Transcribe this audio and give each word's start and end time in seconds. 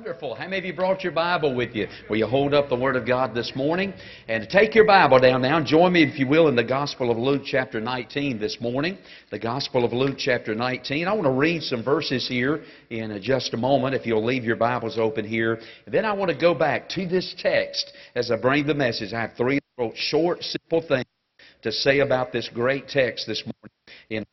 Wonderful. 0.00 0.34
How 0.34 0.44
many 0.44 0.56
of 0.56 0.64
you 0.64 0.72
brought 0.72 1.04
your 1.04 1.12
Bible 1.12 1.54
with 1.54 1.74
you? 1.74 1.86
Will 2.08 2.16
you 2.16 2.26
hold 2.26 2.54
up 2.54 2.70
the 2.70 2.74
Word 2.74 2.96
of 2.96 3.06
God 3.06 3.34
this 3.34 3.52
morning? 3.54 3.92
And 4.28 4.48
take 4.48 4.74
your 4.74 4.86
Bible 4.86 5.20
down 5.20 5.42
now 5.42 5.62
join 5.62 5.92
me, 5.92 6.02
if 6.02 6.18
you 6.18 6.26
will, 6.26 6.48
in 6.48 6.56
the 6.56 6.64
Gospel 6.64 7.10
of 7.10 7.18
Luke 7.18 7.42
chapter 7.44 7.82
19 7.82 8.38
this 8.38 8.62
morning. 8.62 8.96
The 9.30 9.38
Gospel 9.38 9.84
of 9.84 9.92
Luke 9.92 10.16
chapter 10.16 10.54
19. 10.54 11.06
I 11.06 11.12
want 11.12 11.26
to 11.26 11.30
read 11.30 11.62
some 11.62 11.84
verses 11.84 12.26
here 12.26 12.62
in 12.88 13.10
uh, 13.10 13.18
just 13.20 13.52
a 13.52 13.58
moment, 13.58 13.94
if 13.94 14.06
you'll 14.06 14.24
leave 14.24 14.42
your 14.42 14.56
Bibles 14.56 14.96
open 14.96 15.26
here. 15.26 15.60
And 15.84 15.94
then 15.94 16.06
I 16.06 16.14
want 16.14 16.30
to 16.30 16.36
go 16.36 16.54
back 16.54 16.88
to 16.90 17.06
this 17.06 17.34
text 17.36 17.92
as 18.14 18.30
I 18.30 18.36
bring 18.36 18.66
the 18.66 18.72
message. 18.72 19.12
I 19.12 19.20
have 19.20 19.34
three 19.36 19.60
short, 19.96 20.42
simple 20.42 20.80
things 20.80 21.04
to 21.60 21.70
say 21.70 21.98
about 21.98 22.32
this 22.32 22.48
great 22.48 22.88
text 22.88 23.26
this 23.26 23.44
morning 23.44 23.76
in 24.08 24.24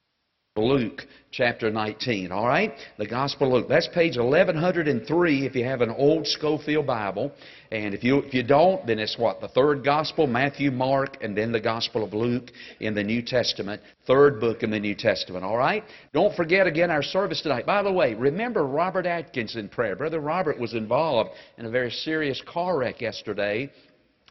Luke 0.58 1.06
chapter 1.32 1.70
19. 1.70 2.32
All 2.32 2.48
right? 2.48 2.74
The 2.98 3.06
Gospel 3.06 3.48
of 3.48 3.54
Luke. 3.54 3.70
That's 3.70 3.88
page 3.90 4.18
1103 4.18 5.46
if 5.46 5.56
you 5.56 5.64
have 5.64 5.82
an 5.82 5.92
old 5.92 6.28
Scofield 6.28 6.88
Bible. 6.88 7.32
And 7.72 7.94
if 7.94 8.04
you, 8.04 8.20
if 8.20 8.34
you 8.34 8.44
don't, 8.44 8.86
then 8.88 8.98
it's 8.98 9.18
what? 9.18 9.42
The 9.42 9.50
third 9.50 9.84
Gospel, 9.84 10.26
Matthew, 10.26 10.72
Mark, 10.72 11.18
and 11.22 11.38
then 11.38 11.52
the 11.52 11.60
Gospel 11.60 12.04
of 12.04 12.14
Luke 12.14 12.52
in 12.80 12.96
the 12.96 13.04
New 13.04 13.22
Testament. 13.22 13.82
Third 14.06 14.40
book 14.40 14.64
in 14.64 14.72
the 14.72 14.80
New 14.80 14.96
Testament. 14.96 15.44
All 15.44 15.58
right? 15.58 15.84
Don't 16.14 16.36
forget 16.36 16.66
again 16.66 16.90
our 16.90 17.04
service 17.04 17.42
tonight. 17.42 17.66
By 17.66 17.84
the 17.84 17.92
way, 17.92 18.14
remember 18.14 18.66
Robert 18.66 19.06
Atkins 19.06 19.56
in 19.56 19.70
prayer. 19.70 19.96
Brother 19.96 20.20
Robert 20.20 20.60
was 20.60 20.74
involved 20.74 21.32
in 21.58 21.66
a 21.66 21.70
very 21.70 21.92
serious 21.92 22.42
car 22.48 22.78
wreck 22.78 23.02
yesterday 23.02 23.70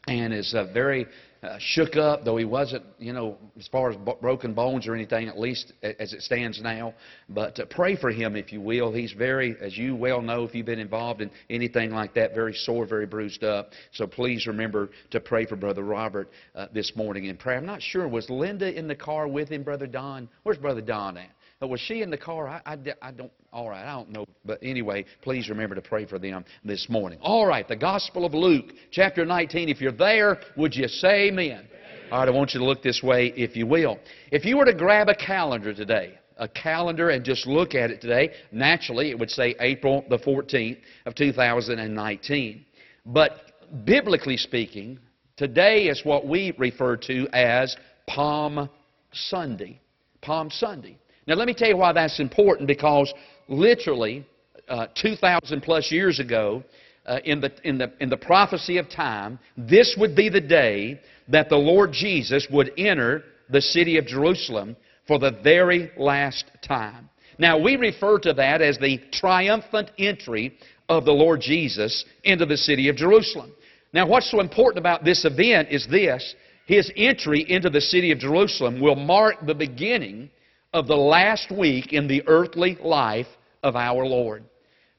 and 0.08 0.32
is 0.32 0.54
uh, 0.54 0.66
very 0.72 1.06
uh, 1.42 1.56
shook 1.58 1.96
up, 1.96 2.24
though 2.24 2.36
he 2.36 2.44
wasn't, 2.44 2.84
you 2.98 3.12
know, 3.12 3.36
as 3.58 3.68
far 3.68 3.90
as 3.90 3.96
broken 4.20 4.54
bones 4.54 4.86
or 4.86 4.94
anything, 4.94 5.28
at 5.28 5.38
least 5.38 5.72
as 5.82 6.12
it 6.12 6.22
stands 6.22 6.60
now. 6.60 6.94
But 7.28 7.60
uh, 7.60 7.66
pray 7.70 7.96
for 7.96 8.10
him, 8.10 8.36
if 8.36 8.52
you 8.52 8.60
will. 8.60 8.92
He's 8.92 9.12
very, 9.12 9.56
as 9.60 9.76
you 9.76 9.94
well 9.94 10.22
know, 10.22 10.44
if 10.44 10.54
you've 10.54 10.66
been 10.66 10.78
involved 10.78 11.20
in 11.20 11.30
anything 11.50 11.90
like 11.90 12.14
that, 12.14 12.34
very 12.34 12.54
sore, 12.54 12.86
very 12.86 13.06
bruised 13.06 13.44
up. 13.44 13.70
So 13.92 14.06
please 14.06 14.46
remember 14.46 14.90
to 15.10 15.20
pray 15.20 15.46
for 15.46 15.56
Brother 15.56 15.82
Robert 15.82 16.30
uh, 16.54 16.66
this 16.72 16.94
morning 16.96 17.26
in 17.26 17.36
prayer. 17.36 17.58
I'm 17.58 17.66
not 17.66 17.82
sure, 17.82 18.08
was 18.08 18.28
Linda 18.30 18.76
in 18.76 18.88
the 18.88 18.96
car 18.96 19.28
with 19.28 19.48
him, 19.48 19.62
Brother 19.62 19.86
Don? 19.86 20.28
Where's 20.42 20.58
Brother 20.58 20.80
Don 20.80 21.16
at? 21.16 21.30
But 21.58 21.68
was 21.68 21.80
she 21.80 22.02
in 22.02 22.10
the 22.10 22.18
car? 22.18 22.48
I, 22.48 22.60
I, 22.66 22.76
I 23.00 23.10
don't, 23.12 23.32
all 23.50 23.70
right, 23.70 23.82
I 23.82 23.94
don't 23.94 24.10
know. 24.10 24.26
But 24.44 24.58
anyway, 24.62 25.06
please 25.22 25.48
remember 25.48 25.74
to 25.74 25.80
pray 25.80 26.04
for 26.04 26.18
them 26.18 26.44
this 26.64 26.88
morning. 26.90 27.18
All 27.22 27.46
right, 27.46 27.66
the 27.66 27.76
Gospel 27.76 28.26
of 28.26 28.34
Luke, 28.34 28.72
chapter 28.90 29.24
19. 29.24 29.70
If 29.70 29.80
you're 29.80 29.92
there, 29.92 30.38
would 30.56 30.76
you 30.76 30.86
say 30.86 31.28
amen? 31.28 31.66
All 32.12 32.18
right, 32.18 32.28
I 32.28 32.30
want 32.30 32.52
you 32.52 32.60
to 32.60 32.66
look 32.66 32.82
this 32.82 33.02
way, 33.02 33.32
if 33.36 33.56
you 33.56 33.66
will. 33.66 33.98
If 34.30 34.44
you 34.44 34.58
were 34.58 34.66
to 34.66 34.74
grab 34.74 35.08
a 35.08 35.14
calendar 35.14 35.72
today, 35.72 36.18
a 36.36 36.46
calendar 36.46 37.08
and 37.08 37.24
just 37.24 37.46
look 37.46 37.74
at 37.74 37.90
it 37.90 38.02
today, 38.02 38.32
naturally 38.52 39.10
it 39.10 39.18
would 39.18 39.30
say 39.30 39.54
April 39.58 40.04
the 40.10 40.18
14th 40.18 40.78
of 41.06 41.14
2019. 41.14 42.66
But 43.06 43.84
biblically 43.86 44.36
speaking, 44.36 44.98
today 45.38 45.84
is 45.84 46.04
what 46.04 46.26
we 46.26 46.52
refer 46.58 46.98
to 46.98 47.26
as 47.32 47.74
Palm 48.06 48.68
Sunday. 49.12 49.80
Palm 50.20 50.50
Sunday. 50.50 50.98
Now, 51.26 51.34
let 51.34 51.46
me 51.46 51.54
tell 51.54 51.68
you 51.68 51.76
why 51.76 51.92
that's 51.92 52.20
important 52.20 52.68
because 52.68 53.12
literally 53.48 54.24
uh, 54.68 54.86
2,000 54.94 55.60
plus 55.60 55.90
years 55.90 56.20
ago, 56.20 56.62
uh, 57.06 57.20
in, 57.24 57.40
the, 57.40 57.52
in, 57.62 57.78
the, 57.78 57.92
in 58.00 58.08
the 58.08 58.16
prophecy 58.16 58.78
of 58.78 58.88
time, 58.90 59.38
this 59.56 59.96
would 59.98 60.16
be 60.16 60.28
the 60.28 60.40
day 60.40 61.00
that 61.28 61.48
the 61.48 61.56
Lord 61.56 61.92
Jesus 61.92 62.46
would 62.50 62.72
enter 62.76 63.24
the 63.48 63.60
city 63.60 63.96
of 63.96 64.06
Jerusalem 64.06 64.76
for 65.06 65.18
the 65.18 65.38
very 65.42 65.90
last 65.96 66.46
time. 66.66 67.08
Now, 67.38 67.58
we 67.58 67.76
refer 67.76 68.18
to 68.20 68.32
that 68.34 68.60
as 68.60 68.78
the 68.78 69.00
triumphant 69.12 69.90
entry 69.98 70.56
of 70.88 71.04
the 71.04 71.12
Lord 71.12 71.40
Jesus 71.40 72.04
into 72.24 72.46
the 72.46 72.56
city 72.56 72.88
of 72.88 72.96
Jerusalem. 72.96 73.52
Now, 73.92 74.06
what's 74.06 74.30
so 74.30 74.40
important 74.40 74.78
about 74.78 75.04
this 75.04 75.24
event 75.24 75.68
is 75.70 75.86
this 75.88 76.34
His 76.66 76.90
entry 76.96 77.44
into 77.48 77.70
the 77.70 77.80
city 77.80 78.10
of 78.10 78.18
Jerusalem 78.18 78.80
will 78.80 78.96
mark 78.96 79.46
the 79.46 79.54
beginning 79.54 80.30
of 80.76 80.86
the 80.86 80.94
last 80.94 81.50
week 81.50 81.94
in 81.94 82.06
the 82.06 82.22
earthly 82.26 82.76
life 82.82 83.26
of 83.62 83.76
our 83.76 84.04
Lord. 84.04 84.44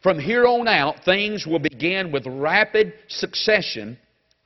From 0.02 0.18
here 0.18 0.48
on 0.48 0.68
out, 0.68 1.06
things 1.06 1.46
will 1.46 1.60
begin 1.60 2.12
with 2.12 2.26
rapid 2.26 2.94
succession 3.08 3.96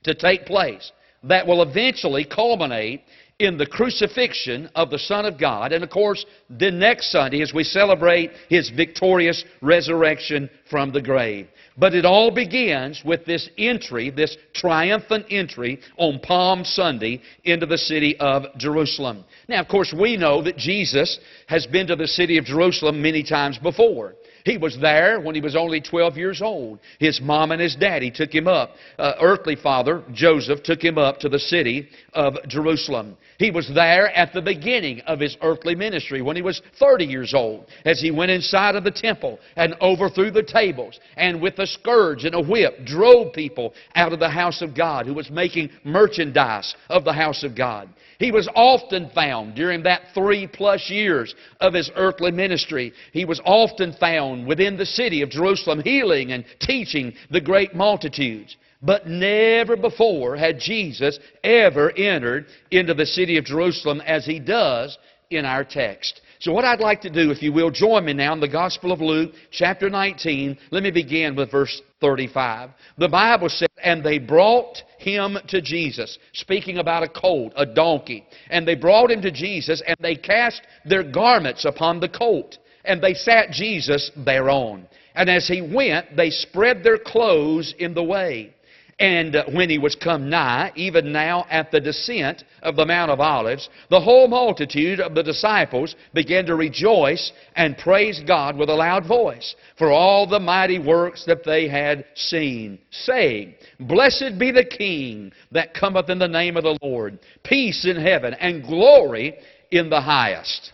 to 0.03 0.13
take 0.13 0.45
place 0.45 0.91
that 1.23 1.47
will 1.47 1.61
eventually 1.61 2.25
culminate 2.25 3.03
in 3.39 3.57
the 3.57 3.65
crucifixion 3.65 4.69
of 4.75 4.89
the 4.89 4.99
Son 4.99 5.25
of 5.25 5.39
God. 5.39 5.71
And 5.71 5.85
of 5.85 5.89
course, 5.89 6.25
the 6.49 6.69
next 6.69 7.13
Sunday 7.13 7.41
as 7.41 7.53
we 7.53 7.63
celebrate 7.63 8.31
His 8.49 8.69
victorious 8.69 9.45
resurrection 9.61 10.49
from 10.69 10.91
the 10.91 11.01
grave. 11.01 11.47
But 11.77 11.95
it 11.95 12.05
all 12.05 12.31
begins 12.31 13.01
with 13.05 13.25
this 13.25 13.49
entry, 13.57 14.09
this 14.09 14.35
triumphant 14.53 15.27
entry 15.29 15.79
on 15.97 16.19
Palm 16.19 16.65
Sunday 16.65 17.21
into 17.43 17.65
the 17.65 17.77
city 17.77 18.17
of 18.19 18.45
Jerusalem. 18.57 19.23
Now, 19.47 19.61
of 19.61 19.67
course, 19.67 19.93
we 19.97 20.17
know 20.17 20.41
that 20.43 20.57
Jesus 20.57 21.19
has 21.47 21.65
been 21.65 21.87
to 21.87 21.95
the 21.95 22.07
city 22.07 22.37
of 22.37 22.45
Jerusalem 22.45 23.01
many 23.01 23.23
times 23.23 23.57
before. 23.57 24.15
He 24.43 24.57
was 24.57 24.77
there 24.79 25.19
when 25.19 25.35
he 25.35 25.41
was 25.41 25.55
only 25.55 25.81
12 25.81 26.17
years 26.17 26.41
old. 26.41 26.79
His 26.99 27.21
mom 27.21 27.51
and 27.51 27.61
his 27.61 27.75
daddy 27.75 28.11
took 28.11 28.33
him 28.33 28.47
up. 28.47 28.71
Uh, 28.97 29.13
earthly 29.21 29.55
father, 29.55 30.03
Joseph, 30.11 30.63
took 30.63 30.83
him 30.83 30.97
up 30.97 31.19
to 31.19 31.29
the 31.29 31.39
city 31.39 31.89
of 32.13 32.35
Jerusalem. 32.47 33.17
He 33.41 33.49
was 33.49 33.67
there 33.73 34.15
at 34.15 34.33
the 34.33 34.41
beginning 34.43 34.99
of 35.07 35.19
his 35.19 35.35
earthly 35.41 35.73
ministry 35.73 36.21
when 36.21 36.35
he 36.35 36.43
was 36.43 36.61
30 36.77 37.05
years 37.05 37.33
old 37.33 37.65
as 37.85 37.99
he 37.99 38.11
went 38.11 38.29
inside 38.29 38.75
of 38.75 38.83
the 38.83 38.91
temple 38.91 39.39
and 39.55 39.73
overthrew 39.81 40.29
the 40.29 40.43
tables 40.43 40.99
and 41.17 41.41
with 41.41 41.57
a 41.57 41.65
scourge 41.65 42.23
and 42.23 42.35
a 42.35 42.39
whip 42.39 42.85
drove 42.85 43.33
people 43.33 43.73
out 43.95 44.13
of 44.13 44.19
the 44.19 44.29
house 44.29 44.61
of 44.61 44.75
God 44.75 45.07
who 45.07 45.15
was 45.15 45.31
making 45.31 45.71
merchandise 45.83 46.75
of 46.87 47.03
the 47.03 47.13
house 47.13 47.43
of 47.43 47.55
God. 47.55 47.89
He 48.19 48.31
was 48.31 48.47
often 48.53 49.09
found 49.09 49.55
during 49.55 49.81
that 49.81 50.13
three 50.13 50.45
plus 50.45 50.87
years 50.91 51.33
of 51.59 51.73
his 51.73 51.89
earthly 51.95 52.29
ministry. 52.29 52.93
He 53.11 53.25
was 53.25 53.41
often 53.43 53.93
found 53.93 54.45
within 54.45 54.77
the 54.77 54.85
city 54.85 55.23
of 55.23 55.31
Jerusalem 55.31 55.81
healing 55.83 56.31
and 56.31 56.45
teaching 56.59 57.15
the 57.31 57.41
great 57.41 57.73
multitudes. 57.73 58.55
But 58.81 59.07
never 59.07 59.75
before 59.75 60.35
had 60.35 60.59
Jesus 60.59 61.19
ever 61.43 61.91
entered 61.91 62.47
into 62.71 62.93
the 62.93 63.05
city 63.05 63.37
of 63.37 63.45
Jerusalem 63.45 64.01
as 64.01 64.25
he 64.25 64.39
does 64.39 64.97
in 65.29 65.45
our 65.45 65.63
text. 65.63 66.21
So, 66.39 66.51
what 66.51 66.65
I'd 66.65 66.79
like 66.79 67.01
to 67.01 67.09
do, 67.11 67.29
if 67.29 67.43
you 67.43 67.53
will, 67.53 67.69
join 67.69 68.03
me 68.03 68.13
now 68.13 68.33
in 68.33 68.39
the 68.39 68.47
Gospel 68.47 68.91
of 68.91 68.99
Luke, 68.99 69.33
chapter 69.51 69.91
19. 69.91 70.57
Let 70.71 70.81
me 70.81 70.89
begin 70.89 71.35
with 71.35 71.51
verse 71.51 71.79
35. 72.01 72.71
The 72.97 73.07
Bible 73.07 73.47
says, 73.47 73.69
And 73.83 74.03
they 74.03 74.17
brought 74.17 74.81
him 74.97 75.37
to 75.49 75.61
Jesus, 75.61 76.17
speaking 76.33 76.79
about 76.79 77.03
a 77.03 77.07
colt, 77.07 77.53
a 77.55 77.67
donkey. 77.67 78.25
And 78.49 78.67
they 78.67 78.73
brought 78.73 79.11
him 79.11 79.21
to 79.21 79.29
Jesus, 79.29 79.83
and 79.85 79.95
they 80.01 80.15
cast 80.15 80.63
their 80.83 81.03
garments 81.03 81.63
upon 81.63 81.99
the 81.99 82.09
colt, 82.09 82.57
and 82.85 82.99
they 82.99 83.13
sat 83.13 83.51
Jesus 83.51 84.09
thereon. 84.17 84.87
And 85.13 85.29
as 85.29 85.47
he 85.47 85.61
went, 85.61 86.17
they 86.17 86.31
spread 86.31 86.83
their 86.83 86.97
clothes 86.97 87.75
in 87.77 87.93
the 87.93 88.03
way. 88.03 88.55
And 89.01 89.35
uh, 89.35 89.45
when 89.51 89.67
he 89.67 89.79
was 89.79 89.95
come 89.95 90.29
nigh, 90.29 90.71
even 90.75 91.11
now 91.11 91.47
at 91.49 91.71
the 91.71 91.79
descent 91.79 92.43
of 92.61 92.75
the 92.75 92.85
Mount 92.85 93.09
of 93.09 93.19
Olives, 93.19 93.67
the 93.89 93.99
whole 93.99 94.27
multitude 94.27 94.99
of 94.99 95.15
the 95.15 95.23
disciples 95.23 95.95
began 96.13 96.45
to 96.45 96.55
rejoice 96.55 97.31
and 97.55 97.75
praise 97.79 98.21
God 98.27 98.55
with 98.55 98.69
a 98.69 98.75
loud 98.75 99.07
voice 99.07 99.55
for 99.75 99.91
all 99.91 100.27
the 100.27 100.39
mighty 100.39 100.77
works 100.77 101.25
that 101.25 101.43
they 101.43 101.67
had 101.67 102.05
seen, 102.13 102.77
saying, 102.91 103.55
Blessed 103.79 104.37
be 104.37 104.51
the 104.51 104.65
King 104.65 105.31
that 105.51 105.73
cometh 105.73 106.11
in 106.11 106.19
the 106.19 106.27
name 106.27 106.55
of 106.55 106.63
the 106.63 106.77
Lord, 106.83 107.17
peace 107.43 107.85
in 107.85 107.95
heaven 107.95 108.35
and 108.35 108.61
glory 108.61 109.33
in 109.71 109.89
the 109.89 110.01
highest. 110.01 110.73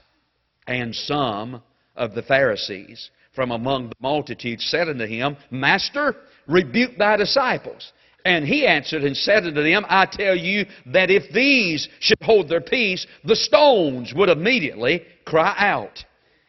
And 0.67 0.93
some 0.93 1.61
of 1.95 2.13
the 2.13 2.23
Pharisees 2.23 3.09
from 3.33 3.51
among 3.51 3.87
the 3.87 3.95
multitude 4.01 4.59
said 4.59 4.89
unto 4.89 5.05
him, 5.05 5.37
Master, 5.49 6.15
rebuke 6.45 6.97
thy 6.97 7.15
disciples. 7.15 7.93
And 8.27 8.45
he 8.45 8.67
answered 8.67 9.05
and 9.05 9.15
said 9.15 9.45
unto 9.45 9.63
them, 9.63 9.85
I 9.87 10.05
tell 10.05 10.35
you 10.35 10.65
that 10.87 11.09
if 11.09 11.31
these 11.31 11.87
should 12.01 12.21
hold 12.21 12.49
their 12.49 12.59
peace, 12.59 13.07
the 13.23 13.37
stones 13.37 14.13
would 14.13 14.27
immediately 14.27 15.05
cry 15.23 15.55
out. 15.57 16.03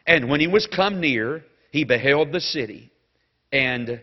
And 0.05 0.29
when 0.29 0.41
he 0.41 0.47
was 0.47 0.67
come 0.67 0.99
near, 0.99 1.45
he 1.71 1.85
beheld 1.85 2.33
the 2.33 2.41
city 2.41 2.91
and 3.53 4.01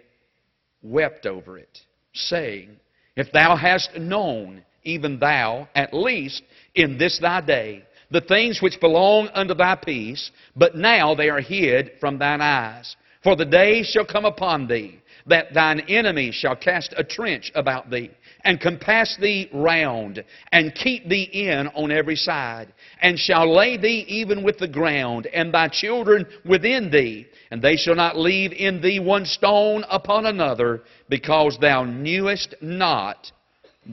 wept 0.81 1.27
over 1.27 1.59
it, 1.59 1.79
saying, 2.15 2.81
If 3.15 3.31
thou 3.31 3.57
hast 3.57 3.95
known, 3.99 4.65
even 4.83 5.19
thou, 5.19 5.69
at 5.75 5.93
least 5.93 6.45
in 6.75 6.97
this 6.97 7.19
thy 7.19 7.43
day, 7.43 7.85
the 8.11 8.23
things 8.23 8.63
which 8.63 8.81
belong 8.81 9.29
unto 9.35 9.53
thy 9.53 9.75
peace, 9.75 10.31
but 10.57 10.77
now 10.77 11.15
they 11.15 11.29
are 11.29 11.41
hid 11.43 11.91
from 12.01 12.19
thine 12.19 12.41
eyes. 12.41 12.97
For 13.23 13.37
the 13.37 13.45
day 13.45 13.83
shall 13.83 14.07
come 14.07 14.25
upon 14.25 14.67
thee 14.67 15.03
that 15.27 15.53
thine 15.53 15.81
enemies 15.81 16.35
shall 16.35 16.57
cast 16.57 16.95
a 16.97 17.05
trench 17.05 17.51
about 17.55 17.91
thee, 17.91 18.11
and 18.45 18.61
compass 18.61 19.17
thee 19.21 19.49
round, 19.53 20.23
and 20.53 20.75
keep 20.75 21.09
thee 21.09 21.29
in 21.33 21.67
on 21.69 21.91
every 21.91 22.17
side, 22.17 22.73
and 23.01 23.19
shall 23.19 23.53
lay 23.53 23.77
thee 23.77 24.05
even 24.09 24.43
with 24.43 24.59
the 24.59 24.69
ground, 24.69 25.27
and 25.27 25.53
thy 25.53 25.69
children 25.69 26.25
within 26.45 26.91
thee, 26.91 27.27
and 27.51 27.61
they 27.61 27.77
shall 27.77 27.97
not 27.97 28.17
leave 28.17 28.53
in 28.53 28.81
thee 28.81 29.01
one 29.01 29.25
stone 29.25 29.85
upon 29.91 30.27
another, 30.27 30.83
because 31.09 31.59
thou 31.61 31.85
knewest 31.85 32.55
not 32.61 33.31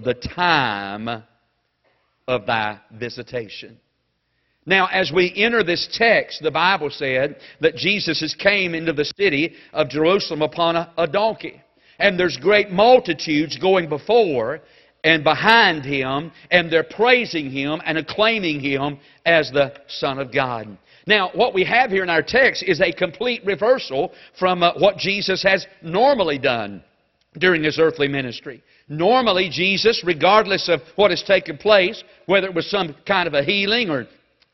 the 0.03 0.13
time 0.13 1.24
of 2.27 2.45
thy 2.45 2.80
visitation. 2.91 3.80
Now, 4.65 4.88
as 4.88 5.12
we 5.12 5.33
enter 5.36 5.63
this 5.63 5.89
text, 5.94 6.42
the 6.42 6.51
Bible 6.51 6.89
said 6.89 7.38
that 7.60 7.75
Jesus 7.75 8.36
came 8.36 8.74
into 8.74 8.94
the 8.94 9.12
city 9.18 9.56
of 9.74 9.89
Jerusalem 9.89 10.42
upon 10.42 10.75
a, 10.75 10.94
a 10.98 11.07
donkey. 11.07 11.62
And 12.00 12.19
there's 12.19 12.38
great 12.38 12.71
multitudes 12.71 13.57
going 13.57 13.89
before 13.89 14.62
and 15.04 15.24
behind 15.24 15.83
him, 15.83 16.31
and 16.50 16.71
they're 16.71 16.83
praising 16.83 17.50
him 17.50 17.81
and 17.86 17.98
acclaiming 17.98 18.62
him 18.62 19.00
as 19.25 19.51
the 19.51 19.74
Son 19.88 20.18
of 20.18 20.31
God. 20.31 20.77
Now, 21.06 21.31
what 21.33 21.54
we 21.54 21.66
have 21.66 21.92
here 21.92 22.04
in 22.04 22.09
our 22.09 22.24
text 22.24 22.63
is 22.63 22.80
a 22.80 22.94
complete 22.94 23.45
reversal 23.45 24.13
from 24.39 24.63
uh, 24.63 24.71
what 24.77 24.98
Jesus 24.98 25.44
has 25.44 25.68
normally 25.81 26.38
done 26.39 26.81
during 27.38 27.63
his 27.63 27.80
earthly 27.80 28.07
ministry. 28.07 28.63
Normally, 28.88 29.50
Jesus, 29.50 30.04
regardless 30.06 30.69
of 30.69 30.81
what 30.95 31.12
has 31.12 31.24
taken 31.24 31.57
place, 31.57 32.01
whether 32.25 32.48
it 32.48 32.54
was 32.54 32.69
some 32.69 32.95
kind 33.06 33.27
of 33.27 33.33
a 33.33 33.44
healing 33.44 33.89
or 33.89 34.07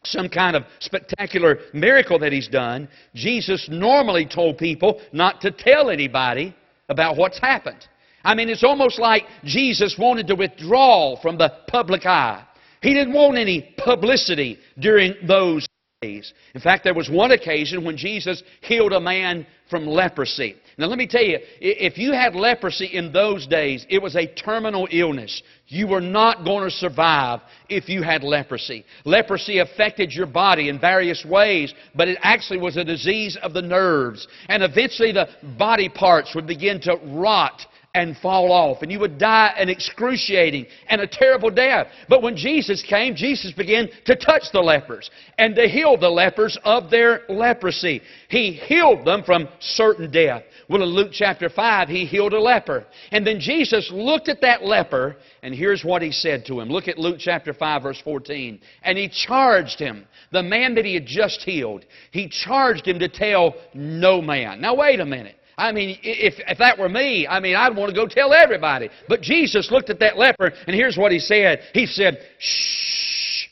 some 0.03 0.29
kind 0.29 0.55
of 0.55 0.63
spectacular 0.79 1.59
miracle 1.73 2.19
that 2.19 2.31
he's 2.31 2.47
done, 2.47 2.87
Jesus 3.13 3.67
normally 3.69 4.25
told 4.25 4.57
people 4.57 5.01
not 5.11 5.41
to 5.41 5.51
tell 5.51 5.89
anybody 5.89 6.55
about 6.87 7.17
what's 7.17 7.39
happened. 7.39 7.87
I 8.23 8.35
mean, 8.35 8.49
it's 8.49 8.63
almost 8.63 8.99
like 8.99 9.23
Jesus 9.43 9.95
wanted 9.97 10.27
to 10.27 10.35
withdraw 10.35 11.19
from 11.21 11.37
the 11.37 11.51
public 11.67 12.05
eye. 12.05 12.43
He 12.81 12.93
didn't 12.93 13.13
want 13.13 13.37
any 13.37 13.73
publicity 13.77 14.57
during 14.79 15.15
those 15.27 15.67
In 16.01 16.61
fact, 16.63 16.85
there 16.85 16.93
was 16.93 17.09
one 17.09 17.31
occasion 17.31 17.83
when 17.83 17.97
Jesus 17.97 18.41
healed 18.61 18.93
a 18.93 19.01
man 19.01 19.45
from 19.69 19.85
leprosy. 19.85 20.55
Now, 20.77 20.87
let 20.87 20.97
me 20.97 21.05
tell 21.05 21.21
you, 21.21 21.39
if 21.59 21.97
you 21.97 22.13
had 22.13 22.35
leprosy 22.35 22.85
in 22.85 23.11
those 23.11 23.45
days, 23.45 23.85
it 23.89 24.01
was 24.01 24.15
a 24.15 24.25
terminal 24.25 24.87
illness. 24.91 25.43
You 25.67 25.87
were 25.87 25.99
not 25.99 26.45
going 26.45 26.63
to 26.63 26.73
survive 26.73 27.41
if 27.67 27.89
you 27.89 28.01
had 28.01 28.23
leprosy. 28.23 28.85
Leprosy 29.03 29.59
affected 29.59 30.13
your 30.13 30.25
body 30.25 30.69
in 30.69 30.79
various 30.79 31.25
ways, 31.25 31.73
but 31.93 32.07
it 32.07 32.17
actually 32.21 32.59
was 32.59 32.77
a 32.77 32.85
disease 32.85 33.37
of 33.43 33.51
the 33.51 33.61
nerves. 33.61 34.25
And 34.47 34.63
eventually 34.63 35.11
the 35.11 35.27
body 35.57 35.89
parts 35.89 36.33
would 36.33 36.47
begin 36.47 36.79
to 36.83 36.95
rot 37.07 37.61
and 37.95 38.15
fall 38.17 38.51
off, 38.51 38.83
and 38.83 38.91
you 38.91 38.99
would 38.99 39.17
die 39.17 39.53
an 39.57 39.67
excruciating 39.67 40.67
and 40.89 41.01
a 41.01 41.07
terrible 41.07 41.49
death. 41.49 41.87
But 42.07 42.21
when 42.21 42.35
Jesus 42.35 42.83
came, 42.87 43.15
Jesus 43.15 43.51
began 43.51 43.89
to 44.05 44.15
touch 44.15 44.51
the 44.53 44.59
lepers 44.59 45.09
and 45.39 45.55
to 45.55 45.67
heal 45.67 45.97
the 45.97 46.09
lepers 46.09 46.57
of 46.63 46.91
their 46.91 47.21
leprosy. 47.29 48.01
He 48.29 48.51
healed 48.51 49.05
them 49.05 49.23
from 49.23 49.47
certain 49.59 50.11
death. 50.11 50.43
Well, 50.69 50.83
in 50.83 50.89
Luke 50.89 51.09
chapter 51.11 51.49
5, 51.49 51.89
he 51.89 52.05
healed 52.05 52.33
a 52.33 52.39
leper. 52.39 52.85
And 53.11 53.25
then 53.25 53.39
Jesus 53.39 53.89
looked 53.91 54.29
at 54.29 54.41
that 54.41 54.63
leper, 54.63 55.17
and 55.41 55.55
here's 55.55 55.83
what 55.83 56.03
he 56.03 56.11
said 56.11 56.45
to 56.45 56.59
him. 56.59 56.69
Look 56.69 56.87
at 56.87 56.99
Luke 56.99 57.17
chapter 57.19 57.55
5, 57.55 57.81
verse 57.81 58.01
14. 58.03 58.61
And 58.83 58.97
he 58.99 59.09
charged 59.09 59.79
him, 59.79 60.05
the 60.31 60.43
man 60.43 60.75
that 60.75 60.85
he 60.85 60.93
had 60.93 61.07
just 61.07 61.41
healed, 61.41 61.85
he 62.11 62.29
charged 62.29 62.87
him 62.87 62.99
to 62.99 63.09
tell 63.09 63.55
no 63.73 64.21
man. 64.21 64.61
Now, 64.61 64.75
wait 64.75 64.99
a 64.99 65.05
minute. 65.05 65.37
I 65.59 65.73
mean, 65.73 65.99
if, 66.01 66.35
if 66.47 66.57
that 66.57 66.79
were 66.79 66.87
me, 66.87 67.27
I 67.27 67.41
mean, 67.41 67.55
I'd 67.55 67.75
want 67.75 67.89
to 67.89 67.95
go 67.95 68.07
tell 68.07 68.33
everybody. 68.33 68.89
But 69.09 69.21
Jesus 69.21 69.69
looked 69.71 69.89
at 69.89 69.99
that 69.99 70.17
leper, 70.17 70.53
and 70.65 70.75
here's 70.75 70.97
what 70.97 71.11
he 71.11 71.19
said. 71.19 71.59
He 71.73 71.85
said, 71.85 72.19
Shh, 72.39 73.47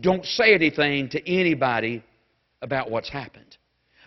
don't 0.00 0.24
say 0.24 0.54
anything 0.54 1.08
to 1.10 1.30
anybody 1.30 2.02
about 2.62 2.90
what's 2.90 3.08
happened. 3.08 3.56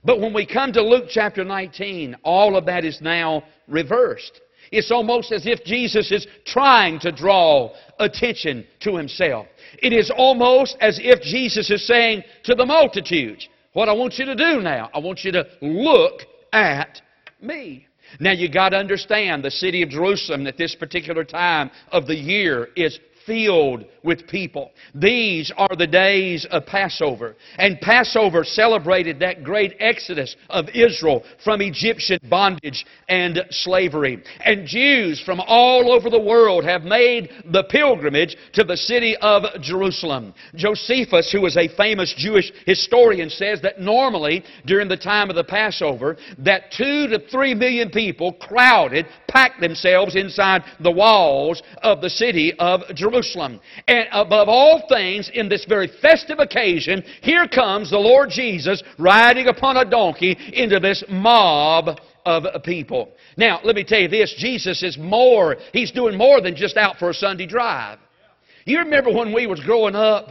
But 0.04 0.19
when 0.19 0.34
we 0.34 0.46
come 0.46 0.74
to 0.74 0.81
Luke 0.81 1.06
chapter 1.10 1.46
19, 1.46 2.18
all 2.24 2.57
of 2.57 2.66
that 2.66 2.84
is 2.84 3.00
now 3.02 3.44
reversed. 3.69 4.42
It's 4.72 4.92
almost 4.92 5.31
as 5.31 5.48
if 5.48 5.63
Jesus 5.63 6.12
is 6.12 6.28
trying 6.46 7.00
to 7.00 7.12
draw 7.12 7.72
attention 8.00 8.68
to 8.81 8.98
himself. 8.98 9.48
It 9.81 9.94
is 9.94 10.12
almost 10.12 10.75
as 10.81 11.00
if 11.01 11.22
Jesus 11.22 11.72
is 11.72 11.88
saying 11.88 12.24
to 12.44 12.54
the 12.54 12.66
multitudes, 12.66 13.48
What 13.72 13.88
I 13.88 13.94
want 13.94 14.18
you 14.19 14.25
to 14.25 14.36
do 14.36 14.60
now, 14.60 14.90
I 14.94 15.00
want 15.00 15.24
you 15.24 15.31
to 15.31 15.48
look 15.62 16.22
at 16.51 17.01
me. 17.42 17.88
Now 18.20 18.32
you 18.32 18.52
got 18.52 18.70
to 18.70 18.78
understand 18.78 19.44
the 19.44 19.52
city 19.52 19.82
of 19.82 19.90
Jerusalem 19.90 20.46
at 20.48 20.58
this 20.58 20.76
particular 20.76 21.24
time 21.24 21.72
of 21.92 22.08
the 22.08 22.16
year 22.16 22.70
is 22.76 23.00
filled 23.25 23.86
with 24.04 24.27
people. 24.27 24.72
These 24.94 25.51
are 25.57 25.75
the 25.75 25.88
days 25.88 26.45
of 26.51 26.66
Passover. 26.66 27.36
And 27.57 27.81
Passover 27.81 28.44
celebrated 28.44 29.19
that 29.19 29.44
great 29.44 29.75
exodus 29.80 30.36
of 30.50 30.69
Israel 30.69 31.24
from 31.44 31.62
Egyptian 31.62 32.19
bondage 32.30 32.86
and 33.10 33.44
slavery. 33.50 34.24
And 34.44 34.68
Jews 34.68 35.22
from 35.25 35.42
all 35.42 35.92
over 35.92 36.10
the 36.10 36.19
world 36.19 36.63
have 36.63 36.83
made 36.83 37.30
the 37.51 37.63
pilgrimage 37.63 38.38
to 38.54 38.63
the 38.63 38.77
city 38.77 39.18
of 39.18 39.44
Jerusalem. 39.62 40.33
Josephus, 40.54 41.31
who 41.31 41.42
was 41.42 41.57
a 41.57 41.68
famous 41.75 42.13
Jewish 42.16 42.51
historian, 42.66 43.30
says 43.30 43.62
that 43.62 43.80
normally 43.80 44.44
during 44.66 44.88
the 44.88 44.98
time 44.98 45.30
of 45.30 45.36
the 45.36 45.44
Passover, 45.44 46.18
that 46.39 46.72
two 46.72 47.07
to 47.07 47.19
three 47.30 47.56
million 47.56 47.89
people 47.89 48.33
crowded, 48.33 49.07
packed 49.27 49.60
themselves 49.60 50.16
inside 50.16 50.63
the 50.80 50.92
walls 50.92 51.63
of 51.81 52.01
the 52.01 52.10
city 52.10 52.54
of 52.60 52.81
Jerusalem. 52.94 53.15
Jerusalem. 53.16 53.60
And 53.88 54.08
above 54.12 54.50
all 54.50 54.84
things, 54.90 55.30
in 55.34 55.50
this 55.50 55.66
very 55.66 55.90
festive 56.02 56.40
occasion, 56.40 57.04
here 57.22 57.48
comes 57.48 57.90
the 57.90 57.98
Lord 57.98 58.30
Jesus 58.30 58.84
riding 58.98 59.48
upon 59.48 59.78
a 59.78 59.86
donkey 59.86 60.38
into 60.54 60.80
this 60.80 61.04
mob 61.10 62.00
of 62.26 62.64
people. 62.64 63.12
Now, 63.38 63.60
let 63.64 63.76
me 63.76 63.84
tell 63.84 64.00
you 64.00 64.08
this 64.08 64.36
Jesus 64.38 64.84
is 64.84 64.98
more, 64.98 65.58
He's 65.74 65.92
doing 65.92 66.18
more 66.18 66.42
than 66.42 66.56
just 66.56 66.78
out 66.78 66.98
for 66.98 67.10
a 67.10 67.14
Sunday 67.14 67.46
drive. 67.46 68.00
You 68.66 68.80
remember 68.80 69.12
when 69.12 69.34
we 69.34 69.48
was 69.48 69.60
growing 69.60 69.96
up? 69.96 70.30